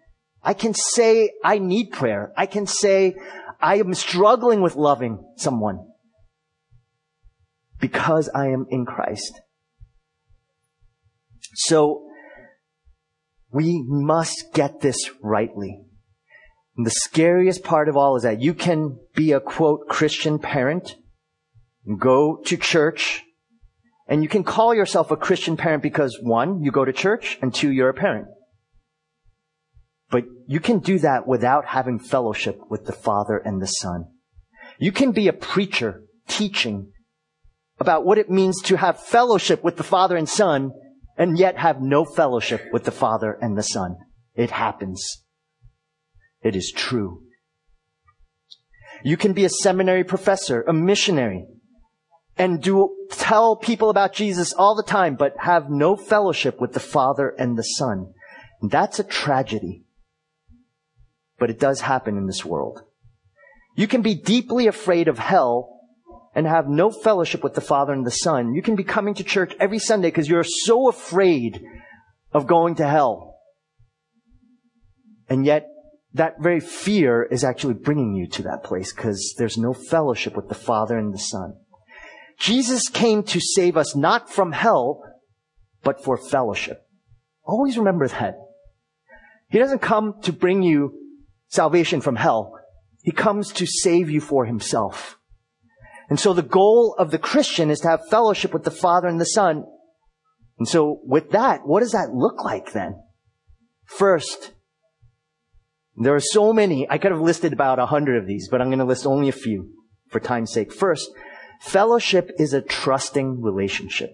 [0.42, 2.32] I can say I need prayer.
[2.36, 3.16] I can say
[3.60, 5.86] I am struggling with loving someone
[7.80, 9.40] because I am in Christ.
[11.54, 12.04] So,
[13.50, 15.80] we must get this rightly.
[16.76, 20.96] And the scariest part of all is that you can be a quote Christian parent,
[21.98, 23.24] go to church,
[24.08, 27.54] and you can call yourself a Christian parent because one, you go to church, and
[27.54, 28.28] two, you're a parent.
[30.10, 34.06] But you can do that without having fellowship with the Father and the Son.
[34.78, 36.92] You can be a preacher teaching
[37.78, 40.72] about what it means to have fellowship with the Father and Son
[41.18, 43.96] and yet have no fellowship with the Father and the Son.
[44.34, 45.04] It happens.
[46.42, 47.24] It is true.
[49.04, 51.46] You can be a seminary professor, a missionary,
[52.38, 56.80] and do tell people about Jesus all the time, but have no fellowship with the
[56.80, 58.14] Father and the Son.
[58.62, 59.84] That's a tragedy.
[61.38, 62.82] But it does happen in this world.
[63.74, 65.80] You can be deeply afraid of hell
[66.34, 68.54] and have no fellowship with the Father and the Son.
[68.54, 71.60] You can be coming to church every Sunday because you're so afraid
[72.32, 73.36] of going to hell.
[75.28, 75.66] And yet,
[76.14, 80.48] that very fear is actually bringing you to that place because there's no fellowship with
[80.48, 81.54] the Father and the Son.
[82.38, 85.02] Jesus came to save us not from hell,
[85.82, 86.82] but for fellowship.
[87.44, 88.36] Always remember that.
[89.48, 90.92] He doesn't come to bring you
[91.48, 92.52] salvation from hell.
[93.02, 95.16] He comes to save you for himself.
[96.10, 99.20] And so the goal of the Christian is to have fellowship with the Father and
[99.20, 99.64] the Son.
[100.58, 102.96] And so with that, what does that look like then?
[103.84, 104.52] First,
[105.96, 106.88] there are so many.
[106.88, 109.28] I could have listed about a hundred of these, but I'm going to list only
[109.28, 109.70] a few
[110.08, 110.72] for time's sake.
[110.72, 111.10] First,
[111.58, 114.10] fellowship is a trusting relationship.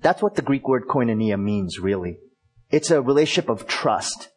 [0.00, 2.18] That's what the Greek word koinonia means, really.
[2.70, 4.30] It's a relationship of trust.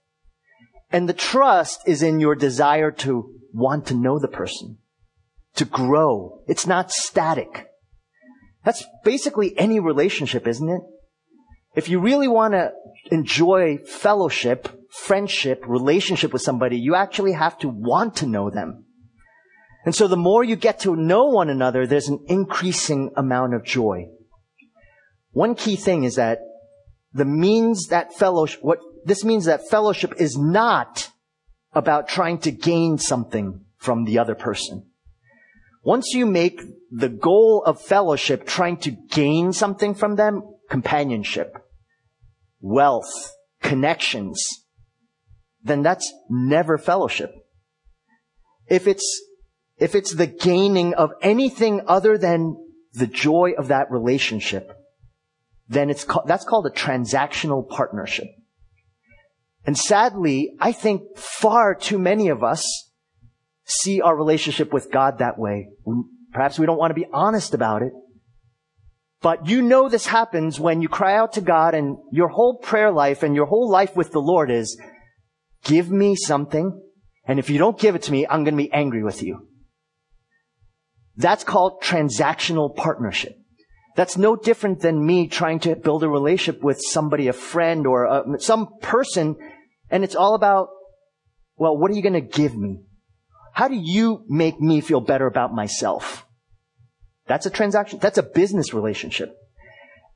[0.91, 4.77] And the trust is in your desire to want to know the person,
[5.55, 6.43] to grow.
[6.47, 7.67] It's not static.
[8.63, 10.81] That's basically any relationship, isn't it?
[11.75, 12.71] If you really want to
[13.11, 18.84] enjoy fellowship, friendship, relationship with somebody, you actually have to want to know them.
[19.85, 23.63] And so the more you get to know one another, there's an increasing amount of
[23.63, 24.07] joy.
[25.31, 26.39] One key thing is that
[27.13, 31.11] the means that fellowship, what this means that fellowship is not
[31.73, 34.85] about trying to gain something from the other person.
[35.83, 41.55] Once you make the goal of fellowship trying to gain something from them, companionship,
[42.59, 44.43] wealth, connections,
[45.63, 47.31] then that's never fellowship.
[48.67, 49.23] If it's,
[49.77, 52.55] if it's the gaining of anything other than
[52.93, 54.71] the joy of that relationship,
[55.67, 58.27] then it's that's called a transactional partnership.
[59.65, 62.65] And sadly, I think far too many of us
[63.65, 65.69] see our relationship with God that way.
[66.31, 67.91] Perhaps we don't want to be honest about it.
[69.21, 72.91] But you know this happens when you cry out to God and your whole prayer
[72.91, 74.79] life and your whole life with the Lord is,
[75.63, 76.79] Give me something,
[77.27, 79.47] and if you don't give it to me, I'm going to be angry with you.
[81.17, 83.37] That's called transactional partnership.
[83.95, 88.05] That's no different than me trying to build a relationship with somebody, a friend or
[88.05, 89.37] a, some person,
[89.89, 90.67] and it's all about,
[91.55, 92.81] well, what are you going to give me?
[93.53, 96.25] How do you make me feel better about myself?
[97.25, 97.99] That's a transaction.
[97.99, 99.33] That's a business relationship.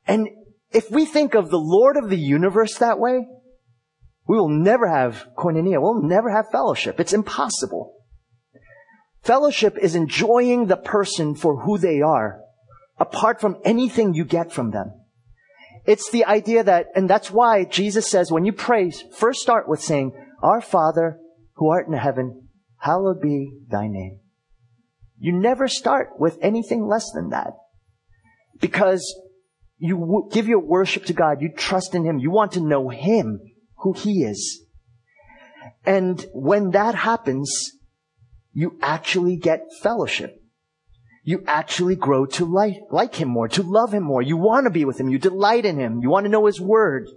[0.05, 0.27] And
[0.71, 3.25] if we think of the Lord of the universe that way,
[4.27, 5.81] we will never have koinonia.
[5.81, 6.99] We'll never have fellowship.
[6.99, 7.95] It's impossible.
[9.21, 12.41] Fellowship is enjoying the person for who they are,
[12.97, 14.93] apart from anything you get from them.
[15.86, 19.82] It's the idea that, and that's why Jesus says when you pray, first start with
[19.82, 21.19] saying, Our Father
[21.55, 24.19] who art in heaven, hallowed be thy name.
[25.17, 27.53] You never start with anything less than that.
[28.62, 29.03] Because
[29.77, 33.41] you give your worship to God, you trust in Him, you want to know Him
[33.79, 34.62] who He is.
[35.86, 37.51] And when that happens,
[38.53, 40.35] you actually get fellowship.
[41.23, 44.21] You actually grow to like, like Him more, to love Him more.
[44.21, 45.09] You want to be with Him.
[45.09, 45.99] You delight in Him.
[46.01, 47.07] You want to know His Word.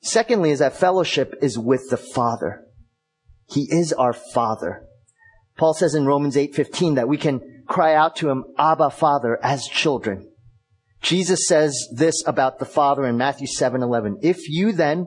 [0.00, 2.64] Secondly, is that fellowship is with the Father.
[3.48, 4.86] He is our Father.
[5.56, 9.66] Paul says in Romans 8:15 that we can cry out to him, "Abba, Father," as
[9.66, 10.30] children.
[11.00, 14.18] Jesus says this about the Father in Matthew 7:11.
[14.22, 15.06] If you then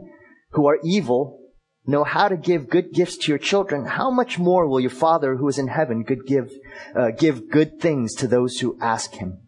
[0.52, 1.37] who are evil
[1.88, 5.38] know how to give good gifts to your children, how much more will your Father
[5.38, 6.52] who is in heaven good give,
[6.96, 9.40] uh, give good things to those who ask him?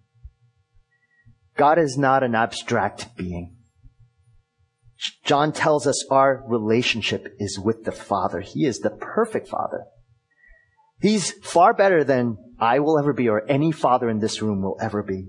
[1.58, 3.58] God is not an abstract being.
[5.24, 8.40] John tells us our relationship is with the Father.
[8.40, 9.86] He is the perfect Father.
[11.02, 14.78] He's far better than I will ever be or any father in this room will
[14.82, 15.28] ever be.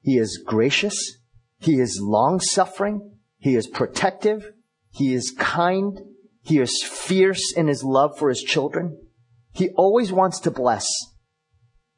[0.00, 1.18] He is gracious.
[1.58, 3.16] He is long suffering.
[3.38, 4.52] He is protective.
[4.96, 6.00] He is kind.
[6.42, 8.98] He is fierce in his love for his children.
[9.52, 10.86] He always wants to bless.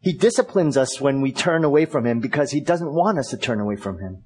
[0.00, 3.36] He disciplines us when we turn away from him because he doesn't want us to
[3.36, 4.24] turn away from him.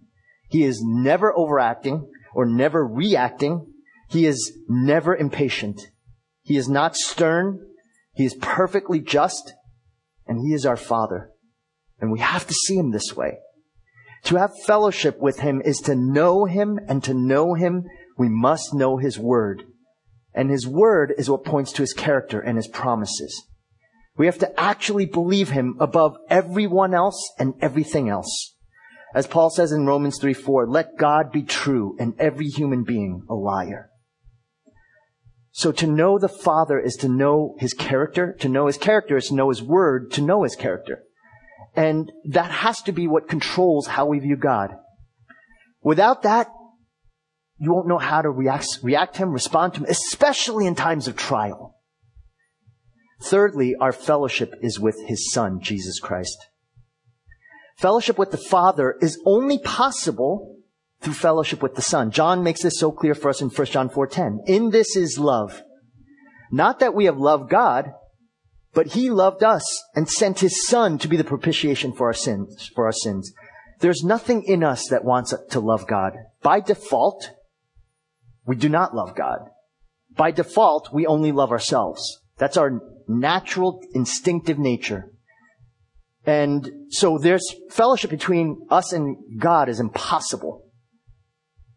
[0.49, 3.67] He is never overacting or never reacting.
[4.09, 5.89] He is never impatient.
[6.43, 7.61] He is not stern.
[8.15, 9.53] He is perfectly just
[10.27, 11.31] and he is our father.
[12.01, 13.39] And we have to see him this way.
[14.25, 17.85] To have fellowship with him is to know him, and to know him,
[18.23, 19.65] we must know his word.
[20.33, 23.49] And his word is what points to his character and his promises.
[24.17, 28.55] We have to actually believe him above everyone else and everything else.
[29.13, 33.25] As Paul says in Romans 3 4, let God be true and every human being
[33.29, 33.91] a liar.
[35.51, 38.37] So to know the Father is to know His character.
[38.39, 41.03] To know His character is to know His Word, to know His character.
[41.75, 44.77] And that has to be what controls how we view God.
[45.83, 46.47] Without that,
[47.63, 51.07] you won't know how to react, react to Him, respond to Him, especially in times
[51.07, 51.77] of trial.
[53.23, 56.37] Thirdly, our fellowship is with His Son, Jesus Christ.
[57.77, 60.57] Fellowship with the Father is only possible
[61.03, 62.11] through fellowship with the Son.
[62.11, 64.41] John makes this so clear for us in 1 John 4:10.
[64.49, 65.63] In this is love.
[66.51, 67.93] Not that we have loved God,
[68.75, 69.63] but he loved us
[69.95, 73.33] and sent his son to be the propitiation for our sins, for our sins.
[73.79, 76.15] There's nothing in us that wants to love God.
[76.43, 77.31] By default,
[78.47, 79.49] we do not love God.
[80.11, 82.21] By default, we only love ourselves.
[82.39, 85.11] That's our natural, instinctive nature.
[86.25, 90.67] And so there's fellowship between us and God is impossible.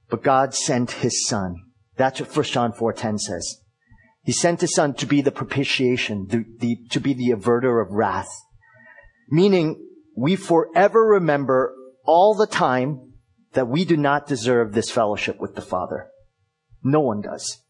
[0.09, 1.55] But God sent his son.
[1.97, 3.57] That's what 1 John 4.10 says.
[4.23, 7.93] He sent his son to be the propitiation, the, the, to be the averter of
[7.93, 8.29] wrath.
[9.29, 9.83] Meaning,
[10.15, 13.13] we forever remember all the time
[13.53, 16.07] that we do not deserve this fellowship with the Father.
[16.85, 17.63] No one does.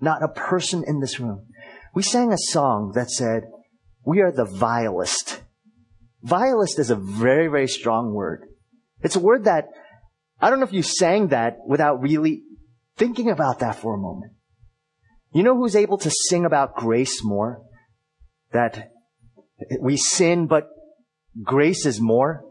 [0.00, 1.48] Not a person in this room.
[1.92, 3.42] We sang a song that said,
[4.06, 5.42] we are the vilest.
[6.22, 8.46] Vilest is a very, very strong word.
[9.02, 9.66] It's a word that
[10.40, 12.44] I don't know if you sang that without really
[12.96, 14.32] thinking about that for a moment.
[15.32, 17.60] You know who's able to sing about grace more?
[18.52, 18.92] That
[19.80, 20.68] we sin, but
[21.42, 22.44] grace is more?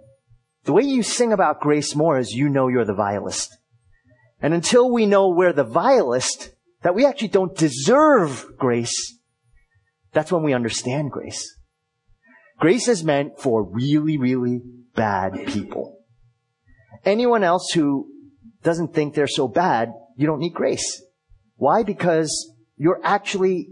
[0.66, 3.58] The way you sing about grace more is you know you're the vilest.
[4.42, 6.52] And until we know we're the vilest,
[6.84, 9.18] that we actually don't deserve grace,
[10.14, 11.58] that's when we understand grace.
[12.60, 14.62] Grace is meant for really, really
[14.96, 16.00] bad people.
[17.06, 18.10] Anyone else who
[18.64, 21.04] doesn't think they're so bad, you don't need grace.
[21.56, 21.84] Why?
[21.84, 23.70] Because you're actually,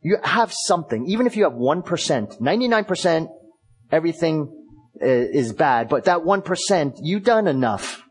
[0.00, 1.06] you have something.
[1.08, 3.28] Even if you have 1%, 99%
[3.90, 4.54] everything
[5.00, 8.02] uh, is bad, but that 1%, you've done enough.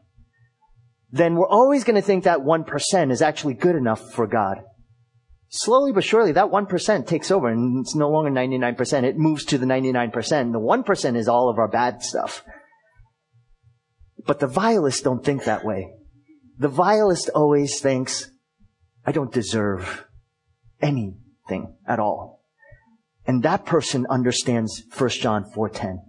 [1.11, 4.57] Then we're always going to think that 1% is actually good enough for God.
[5.49, 9.03] Slowly but surely, that 1% takes over and it's no longer 99%.
[9.03, 10.51] It moves to the 99%.
[10.51, 12.43] The 1% is all of our bad stuff.
[14.25, 15.93] But the vilest don't think that way.
[16.57, 18.29] The vilest always thinks,
[19.05, 20.05] I don't deserve
[20.81, 22.43] anything at all.
[23.25, 25.99] And that person understands 1 John 4:10.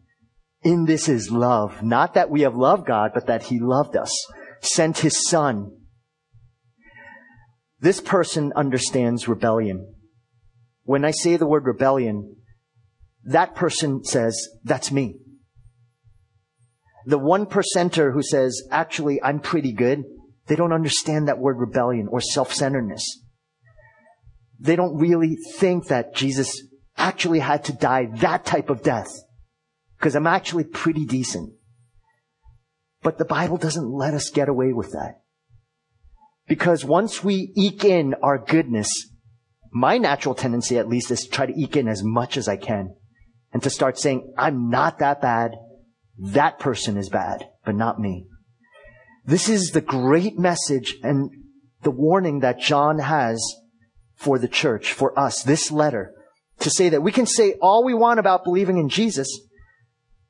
[0.62, 4.12] In this is love, not that we have loved God, but that he loved us,
[4.60, 5.72] sent his son.
[7.80, 9.94] This person understands rebellion.
[10.82, 12.36] When I say the word rebellion,
[13.24, 15.16] that person says, that's me
[17.08, 20.04] the one percenter who says, actually, I'm pretty good,
[20.46, 23.22] they don't understand that word rebellion or self-centeredness.
[24.60, 26.62] They don't really think that Jesus
[26.98, 29.08] actually had to die that type of death.
[29.98, 31.54] Because I'm actually pretty decent.
[33.08, 35.22] But the Bible doesn't let us get away with that.
[36.46, 38.90] Because once we eke in our goodness,
[39.72, 42.58] my natural tendency at least is to try to eke in as much as I
[42.58, 42.94] can.
[43.50, 45.52] And to start saying, I'm not that bad.
[46.18, 48.26] That person is bad, but not me.
[49.24, 51.30] This is the great message and
[51.84, 53.42] the warning that John has
[54.16, 56.12] for the church, for us, this letter,
[56.58, 59.34] to say that we can say all we want about believing in Jesus,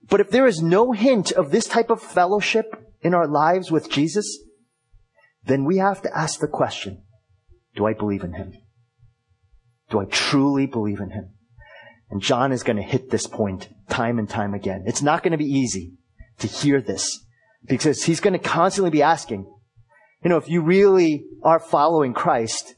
[0.08, 2.66] but if there is no hint of this type of fellowship
[3.00, 4.38] in our lives with Jesus,
[5.44, 7.02] then we have to ask the question,
[7.76, 8.54] do I believe in him?
[9.90, 11.30] Do I truly believe in him?
[12.10, 14.84] And John is going to hit this point time and time again.
[14.86, 15.94] It's not going to be easy
[16.38, 17.24] to hear this
[17.66, 19.44] because he's going to constantly be asking,
[20.22, 22.74] you know, if you really are following Christ,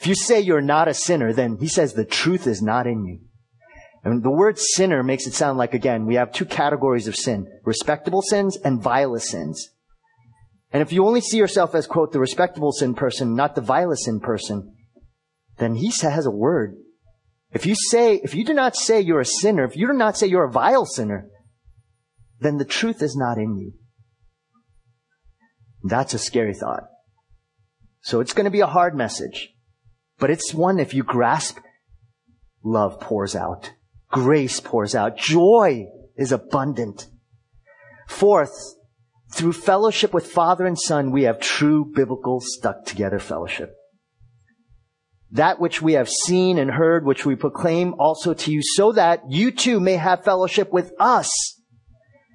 [0.00, 3.04] if you say you're not a sinner, then he says the truth is not in
[3.04, 3.20] you.
[4.08, 7.46] And the word sinner makes it sound like, again, we have two categories of sin,
[7.64, 9.70] respectable sins and vilest sins.
[10.72, 14.04] And if you only see yourself as, quote, the respectable sin person, not the vilest
[14.04, 14.74] sin person,
[15.58, 16.76] then he has a word
[17.50, 20.16] if you say, if you do not say you're a sinner, if you do not
[20.16, 21.28] say you're a vile sinner,
[22.40, 23.72] then the truth is not in you.
[25.82, 26.84] That's a scary thought.
[28.02, 29.50] So it's going to be a hard message,
[30.18, 31.58] but it's one if you grasp,
[32.62, 33.72] love pours out.
[34.10, 35.16] Grace pours out.
[35.16, 35.86] Joy
[36.16, 37.06] is abundant.
[38.08, 38.74] Fourth,
[39.32, 43.74] through fellowship with Father and Son, we have true biblical stuck together fellowship.
[45.30, 49.22] that which we have seen and heard, which we proclaim also to you, so that
[49.28, 51.30] you too may have fellowship with us.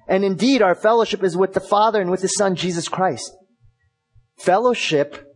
[0.06, 3.32] And indeed, our fellowship is with the Father and with His Son, Jesus Christ.
[4.36, 5.26] Fellowship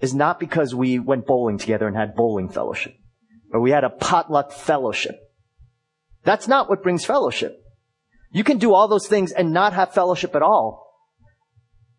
[0.00, 2.94] is not because we went bowling together and had bowling fellowship,
[3.52, 5.16] or we had a potluck fellowship.
[6.24, 7.56] That's not what brings fellowship.
[8.32, 10.86] You can do all those things and not have fellowship at all.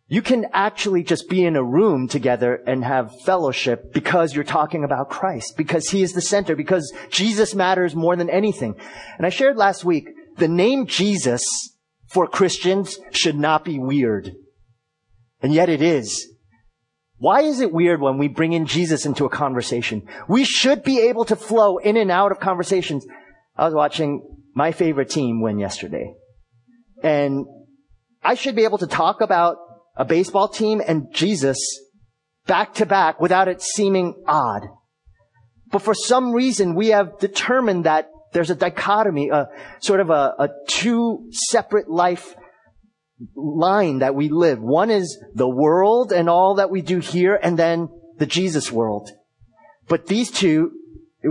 [0.07, 4.83] You can actually just be in a room together and have fellowship because you're talking
[4.83, 8.75] about Christ, because He is the center, because Jesus matters more than anything.
[9.17, 11.41] And I shared last week, the name Jesus
[12.07, 14.33] for Christians should not be weird.
[15.41, 16.27] And yet it is.
[17.17, 20.07] Why is it weird when we bring in Jesus into a conversation?
[20.27, 23.05] We should be able to flow in and out of conversations.
[23.55, 26.13] I was watching my favorite team win yesterday.
[27.03, 27.45] And
[28.23, 29.57] I should be able to talk about
[29.95, 31.57] a baseball team and Jesus
[32.45, 34.63] back to back without it seeming odd.
[35.71, 39.49] But for some reason, we have determined that there's a dichotomy, a
[39.79, 42.35] sort of a, a two separate life
[43.35, 44.59] line that we live.
[44.59, 49.09] One is the world and all that we do here, and then the Jesus world.
[49.87, 50.71] But these two,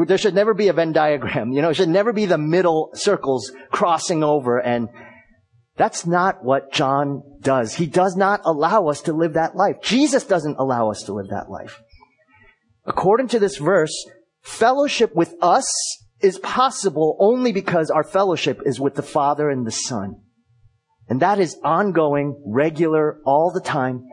[0.07, 1.53] there should never be a Venn diagram.
[1.53, 4.88] You know, it should never be the middle circles crossing over and
[5.80, 7.74] that's not what John does.
[7.74, 9.76] He does not allow us to live that life.
[9.82, 11.80] Jesus doesn't allow us to live that life.
[12.84, 13.95] According to this verse,
[14.43, 15.66] fellowship with us
[16.20, 20.20] is possible only because our fellowship is with the Father and the Son.
[21.09, 24.05] And that is ongoing, regular, all the time.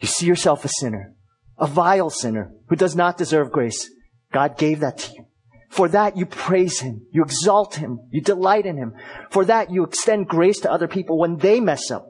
[0.00, 1.14] You see yourself a sinner,
[1.56, 3.90] a vile sinner who does not deserve grace.
[4.32, 5.26] God gave that to you.
[5.68, 7.06] For that you praise Him.
[7.10, 8.00] You exalt Him.
[8.10, 8.94] You delight in Him.
[9.30, 12.06] For that you extend grace to other people when they mess up.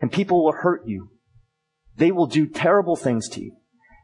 [0.00, 1.10] And people will hurt you.
[1.96, 3.56] They will do terrible things to you.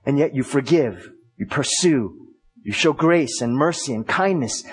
[0.05, 1.11] And yet you forgive.
[1.37, 2.35] You pursue.
[2.63, 4.65] You show grace and mercy and kindness.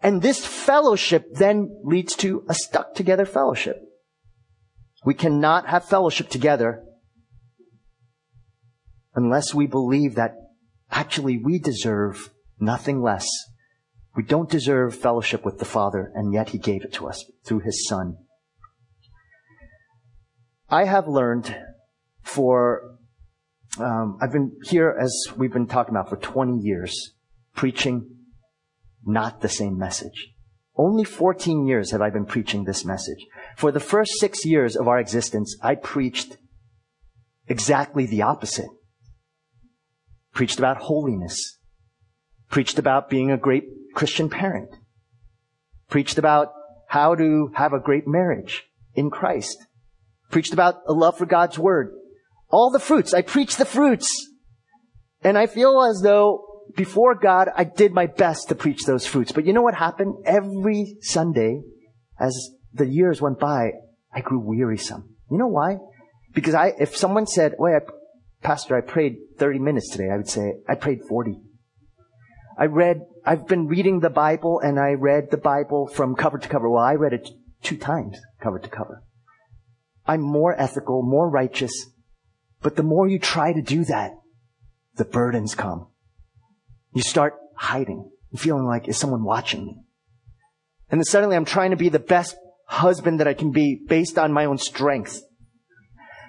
[0.00, 3.80] And this fellowship then leads to a stuck together fellowship.
[5.04, 6.84] We cannot have fellowship together
[9.14, 10.34] unless we believe that
[10.92, 12.30] actually we deserve
[12.62, 13.26] Nothing less.
[14.14, 17.60] We don't deserve fellowship with the Father, and yet He gave it to us through
[17.60, 18.18] His Son.
[20.70, 21.56] I have learned
[22.22, 22.98] for,
[23.80, 27.14] um, I've been here as we've been talking about for 20 years,
[27.56, 28.08] preaching
[29.04, 30.34] not the same message.
[30.76, 33.26] Only 14 years have I been preaching this message.
[33.56, 36.36] For the first six years of our existence, I preached
[37.48, 38.70] exactly the opposite.
[40.32, 41.58] Preached about holiness,
[42.50, 43.64] preached about being a great
[43.94, 44.70] Christian parent,
[45.88, 46.48] preached about
[46.88, 48.64] how to have a great marriage
[48.94, 49.58] in Christ,
[50.30, 51.92] preached about a love for God's word.
[52.50, 53.14] All the fruits.
[53.14, 54.08] I preached the fruits.
[55.22, 59.32] And I feel as though before God, I did my best to preach those fruits.
[59.32, 60.16] But you know what happened?
[60.24, 61.60] Every Sunday,
[62.18, 63.72] as the years went by,
[64.14, 65.14] I grew wearisome.
[65.30, 65.78] You know why?
[66.34, 67.82] Because I, if someone said, wait,
[68.42, 71.40] Pastor, I prayed 30 minutes today, I would say, I prayed 40.
[72.58, 76.48] I read, I've been reading the Bible and I read the Bible from cover to
[76.48, 76.68] cover.
[76.68, 77.30] Well, I read it
[77.62, 79.02] two times, cover to cover.
[80.06, 81.86] I'm more ethical, more righteous.
[82.60, 84.12] But the more you try to do that,
[84.96, 85.88] the burdens come.
[86.92, 89.82] You start hiding, feeling like, is someone watching me?
[90.90, 92.36] And then suddenly I'm trying to be the best
[92.66, 95.22] husband that I can be based on my own strength.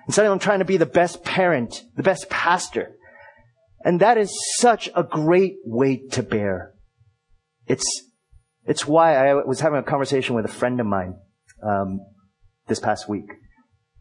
[0.05, 2.95] And suddenly I'm trying to be the best parent, the best pastor.
[3.85, 6.73] And that is such a great weight to bear.
[7.67, 7.85] It's,
[8.65, 11.15] it's why I was having a conversation with a friend of mine,
[11.61, 11.99] um,
[12.67, 13.29] this past week.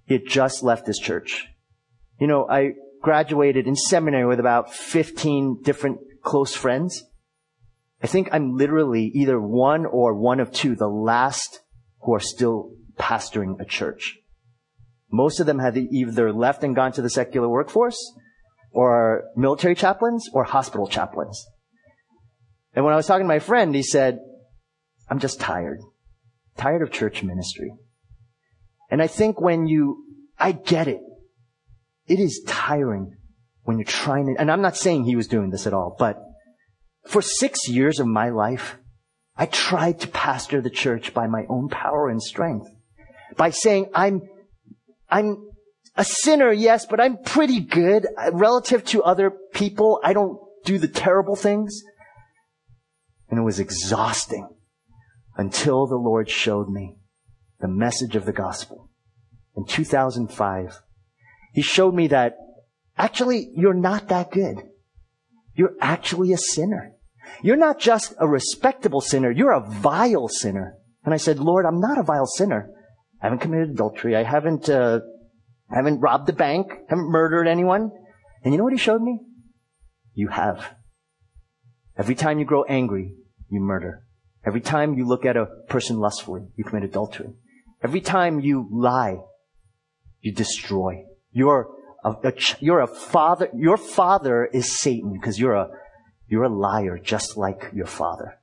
[0.07, 1.47] He had just left his church.
[2.21, 7.03] You know, I graduated in seminary with about 15 different close friends.
[8.03, 11.61] I think I'm literally either one or one of two, the last
[12.01, 14.19] who are still pastoring a church.
[15.13, 17.99] Most of them have either left and gone to the secular workforce
[18.71, 21.47] or military chaplains or hospital chaplains.
[22.75, 24.19] And when I was talking to my friend, he said,
[25.11, 25.81] I'm just tired.
[26.57, 27.71] Tired of church ministry.
[28.91, 30.05] And I think when you,
[30.39, 31.01] I get it.
[32.07, 33.17] It is tiring
[33.65, 36.19] when you're trying to, and I'm not saying he was doing this at all, but
[37.07, 38.79] for six years of my life,
[39.37, 42.69] I tried to pastor the church by my own power and strength.
[43.37, 44.23] By saying, I'm,
[45.13, 45.51] I'm
[45.95, 50.01] a sinner, yes, but I'm pretty good uh, relative to other people.
[50.03, 51.83] I don't do the terrible things.
[53.29, 54.49] And it was exhausting
[55.37, 56.97] until the Lord showed me
[57.61, 58.91] the message of the gospel.
[59.55, 60.83] In 2005,
[61.53, 62.37] He showed me that
[62.97, 64.63] actually you're not that good.
[65.55, 66.93] You're actually a sinner.
[67.43, 69.31] You're not just a respectable sinner.
[69.31, 70.75] You're a vile sinner.
[71.05, 72.71] And I said, Lord, I'm not a vile sinner.
[73.23, 74.17] I haven't committed adultery.
[74.17, 75.01] I haven't, uh,
[75.71, 76.73] haven't robbed the bank.
[76.73, 77.93] I Haven't murdered anyone.
[78.43, 79.21] And you know what he showed me?
[80.15, 80.75] You have.
[81.97, 83.15] Every time you grow angry,
[83.49, 84.03] you murder.
[84.45, 87.31] Every time you look at a person lustfully, you commit adultery.
[87.83, 89.19] Every time you lie,
[90.21, 91.05] you destroy.
[91.31, 91.69] You're
[92.05, 95.69] a, a, you're a father, your father is Satan because you're a,
[96.27, 98.35] you're a liar just like your father.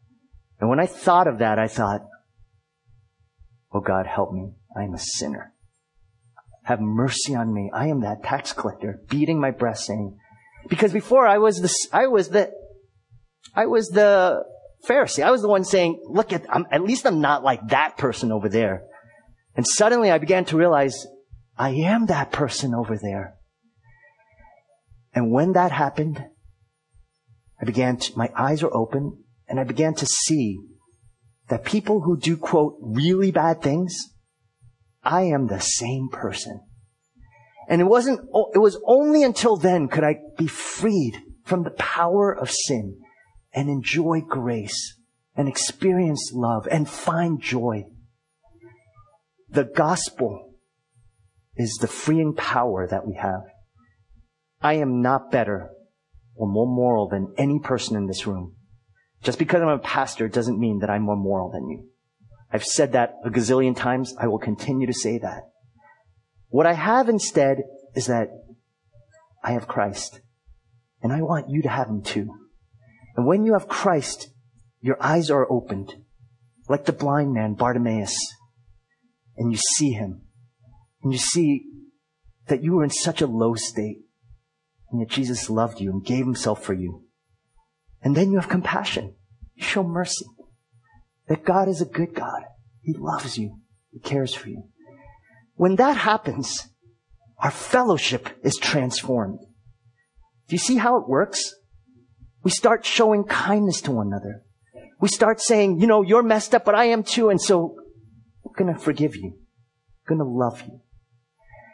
[0.61, 2.01] And when I thought of that, I thought,
[3.73, 4.53] oh God, help me.
[4.75, 5.53] I am a sinner.
[6.63, 7.71] Have mercy on me.
[7.73, 10.17] I am that tax collector beating my breast saying,
[10.67, 12.51] because before I was the, I was the,
[13.55, 14.43] I was the
[14.87, 15.23] Pharisee.
[15.23, 18.31] I was the one saying, look at, I'm, at least I'm not like that person
[18.31, 18.83] over there.
[19.55, 21.07] And suddenly I began to realize
[21.57, 23.35] I am that person over there.
[25.13, 26.23] And when that happened,
[27.61, 30.59] I began to, my eyes were open and I began to see
[31.49, 33.97] that people who do quote really bad things,
[35.03, 36.61] I am the same person.
[37.67, 38.21] And it wasn't,
[38.53, 42.99] it was only until then could I be freed from the power of sin
[43.53, 44.97] and enjoy grace
[45.35, 47.83] and experience love and find joy.
[49.49, 50.55] The gospel
[51.55, 53.41] is the freeing power that we have.
[54.61, 55.69] I am not better
[56.35, 58.55] or more moral than any person in this room.
[59.21, 61.88] Just because I'm a pastor doesn't mean that I'm more moral than you.
[62.51, 64.15] I've said that a gazillion times.
[64.19, 65.43] I will continue to say that.
[66.49, 67.59] What I have instead
[67.95, 68.29] is that
[69.43, 70.21] I have Christ.
[71.01, 72.33] And I want you to have him too.
[73.15, 74.29] And when you have Christ,
[74.81, 75.93] your eyes are opened,
[76.67, 78.17] like the blind man, Bartimaeus,
[79.37, 80.21] and you see him.
[81.03, 81.63] And you see
[82.47, 83.99] that you were in such a low state,
[84.91, 87.05] and yet Jesus loved you and gave himself for you.
[88.01, 89.15] And then you have compassion.
[89.55, 90.25] You show mercy.
[91.29, 92.43] That God is a good God.
[92.81, 93.59] He loves you.
[93.91, 94.63] He cares for you.
[95.55, 96.67] When that happens,
[97.37, 99.39] our fellowship is transformed.
[99.39, 101.53] Do you see how it works?
[102.43, 104.41] We start showing kindness to one another.
[104.99, 107.75] We start saying, you know, you're messed up, but I am too, and so
[108.45, 109.33] I'm gonna forgive you.
[110.09, 110.81] I'm gonna love you.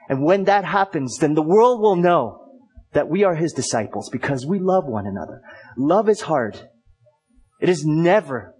[0.09, 2.41] And when that happens, then the world will know
[2.93, 5.41] that we are his disciples because we love one another.
[5.77, 6.69] Love is hard.
[7.61, 8.54] It is never,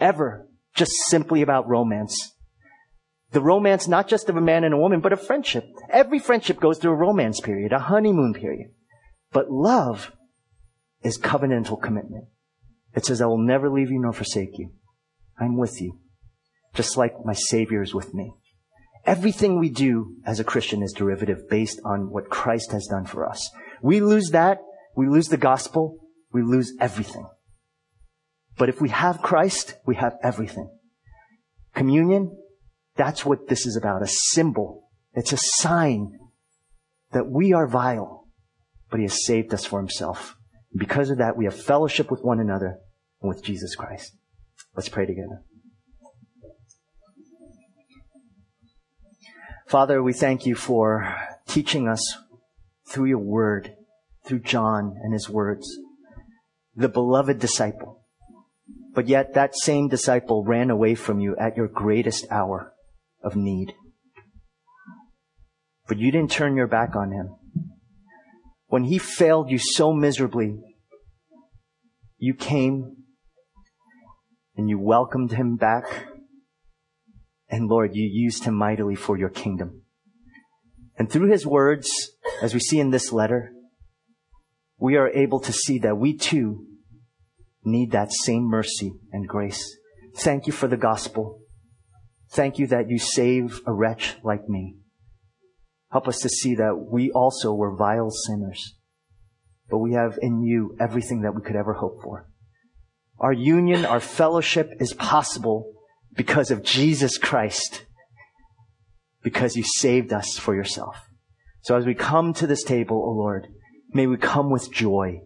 [0.00, 2.34] ever just simply about romance.
[3.32, 5.64] The romance not just of a man and a woman, but of friendship.
[5.90, 8.70] Every friendship goes through a romance period, a honeymoon period.
[9.32, 10.12] But love
[11.02, 12.24] is covenantal commitment.
[12.94, 14.72] It says, I will never leave you nor forsake you.
[15.38, 15.98] I'm with you.
[16.74, 18.32] Just like my Savior is with me.
[19.04, 23.28] Everything we do as a Christian is derivative based on what Christ has done for
[23.28, 23.48] us.
[23.82, 24.58] We lose that,
[24.96, 25.98] we lose the gospel,
[26.32, 27.26] we lose everything.
[28.58, 30.68] But if we have Christ, we have everything.
[31.74, 32.36] Communion,
[32.96, 34.02] that's what this is about.
[34.02, 34.88] A symbol.
[35.14, 36.18] It's a sign
[37.12, 38.26] that we are vile,
[38.90, 40.34] but He has saved us for Himself.
[40.72, 42.78] And because of that, we have fellowship with one another
[43.22, 44.16] and with Jesus Christ.
[44.76, 45.42] Let's pray together.
[49.68, 51.14] Father, we thank you for
[51.46, 52.16] teaching us
[52.90, 53.74] through your word,
[54.24, 55.68] through John and his words,
[56.74, 57.97] the beloved disciple.
[58.98, 62.72] But yet that same disciple ran away from you at your greatest hour
[63.22, 63.74] of need.
[65.86, 67.36] But you didn't turn your back on him.
[68.66, 70.58] When he failed you so miserably,
[72.16, 72.96] you came
[74.56, 76.08] and you welcomed him back.
[77.48, 79.82] And Lord, you used him mightily for your kingdom.
[80.98, 81.88] And through his words,
[82.42, 83.52] as we see in this letter,
[84.76, 86.67] we are able to see that we too
[87.64, 89.76] need that same mercy and grace.
[90.16, 91.40] Thank you for the gospel.
[92.30, 94.76] Thank you that you save a wretch like me.
[95.90, 98.76] Help us to see that we also were vile sinners,
[99.70, 102.28] but we have in you everything that we could ever hope for.
[103.18, 105.72] Our union, our fellowship is possible
[106.14, 107.86] because of Jesus Christ,
[109.22, 111.08] because you saved us for yourself.
[111.62, 113.48] So as we come to this table, O oh Lord,
[113.92, 115.20] may we come with joy.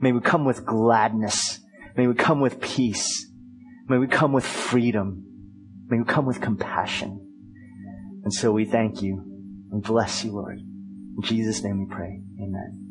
[0.00, 1.60] May we come with gladness.
[2.00, 3.30] May we come with peace.
[3.86, 5.22] May we come with freedom.
[5.88, 7.20] May we come with compassion.
[8.24, 9.22] And so we thank you
[9.70, 10.60] and bless you, Lord.
[10.60, 12.22] In Jesus' name we pray.
[12.40, 12.89] Amen.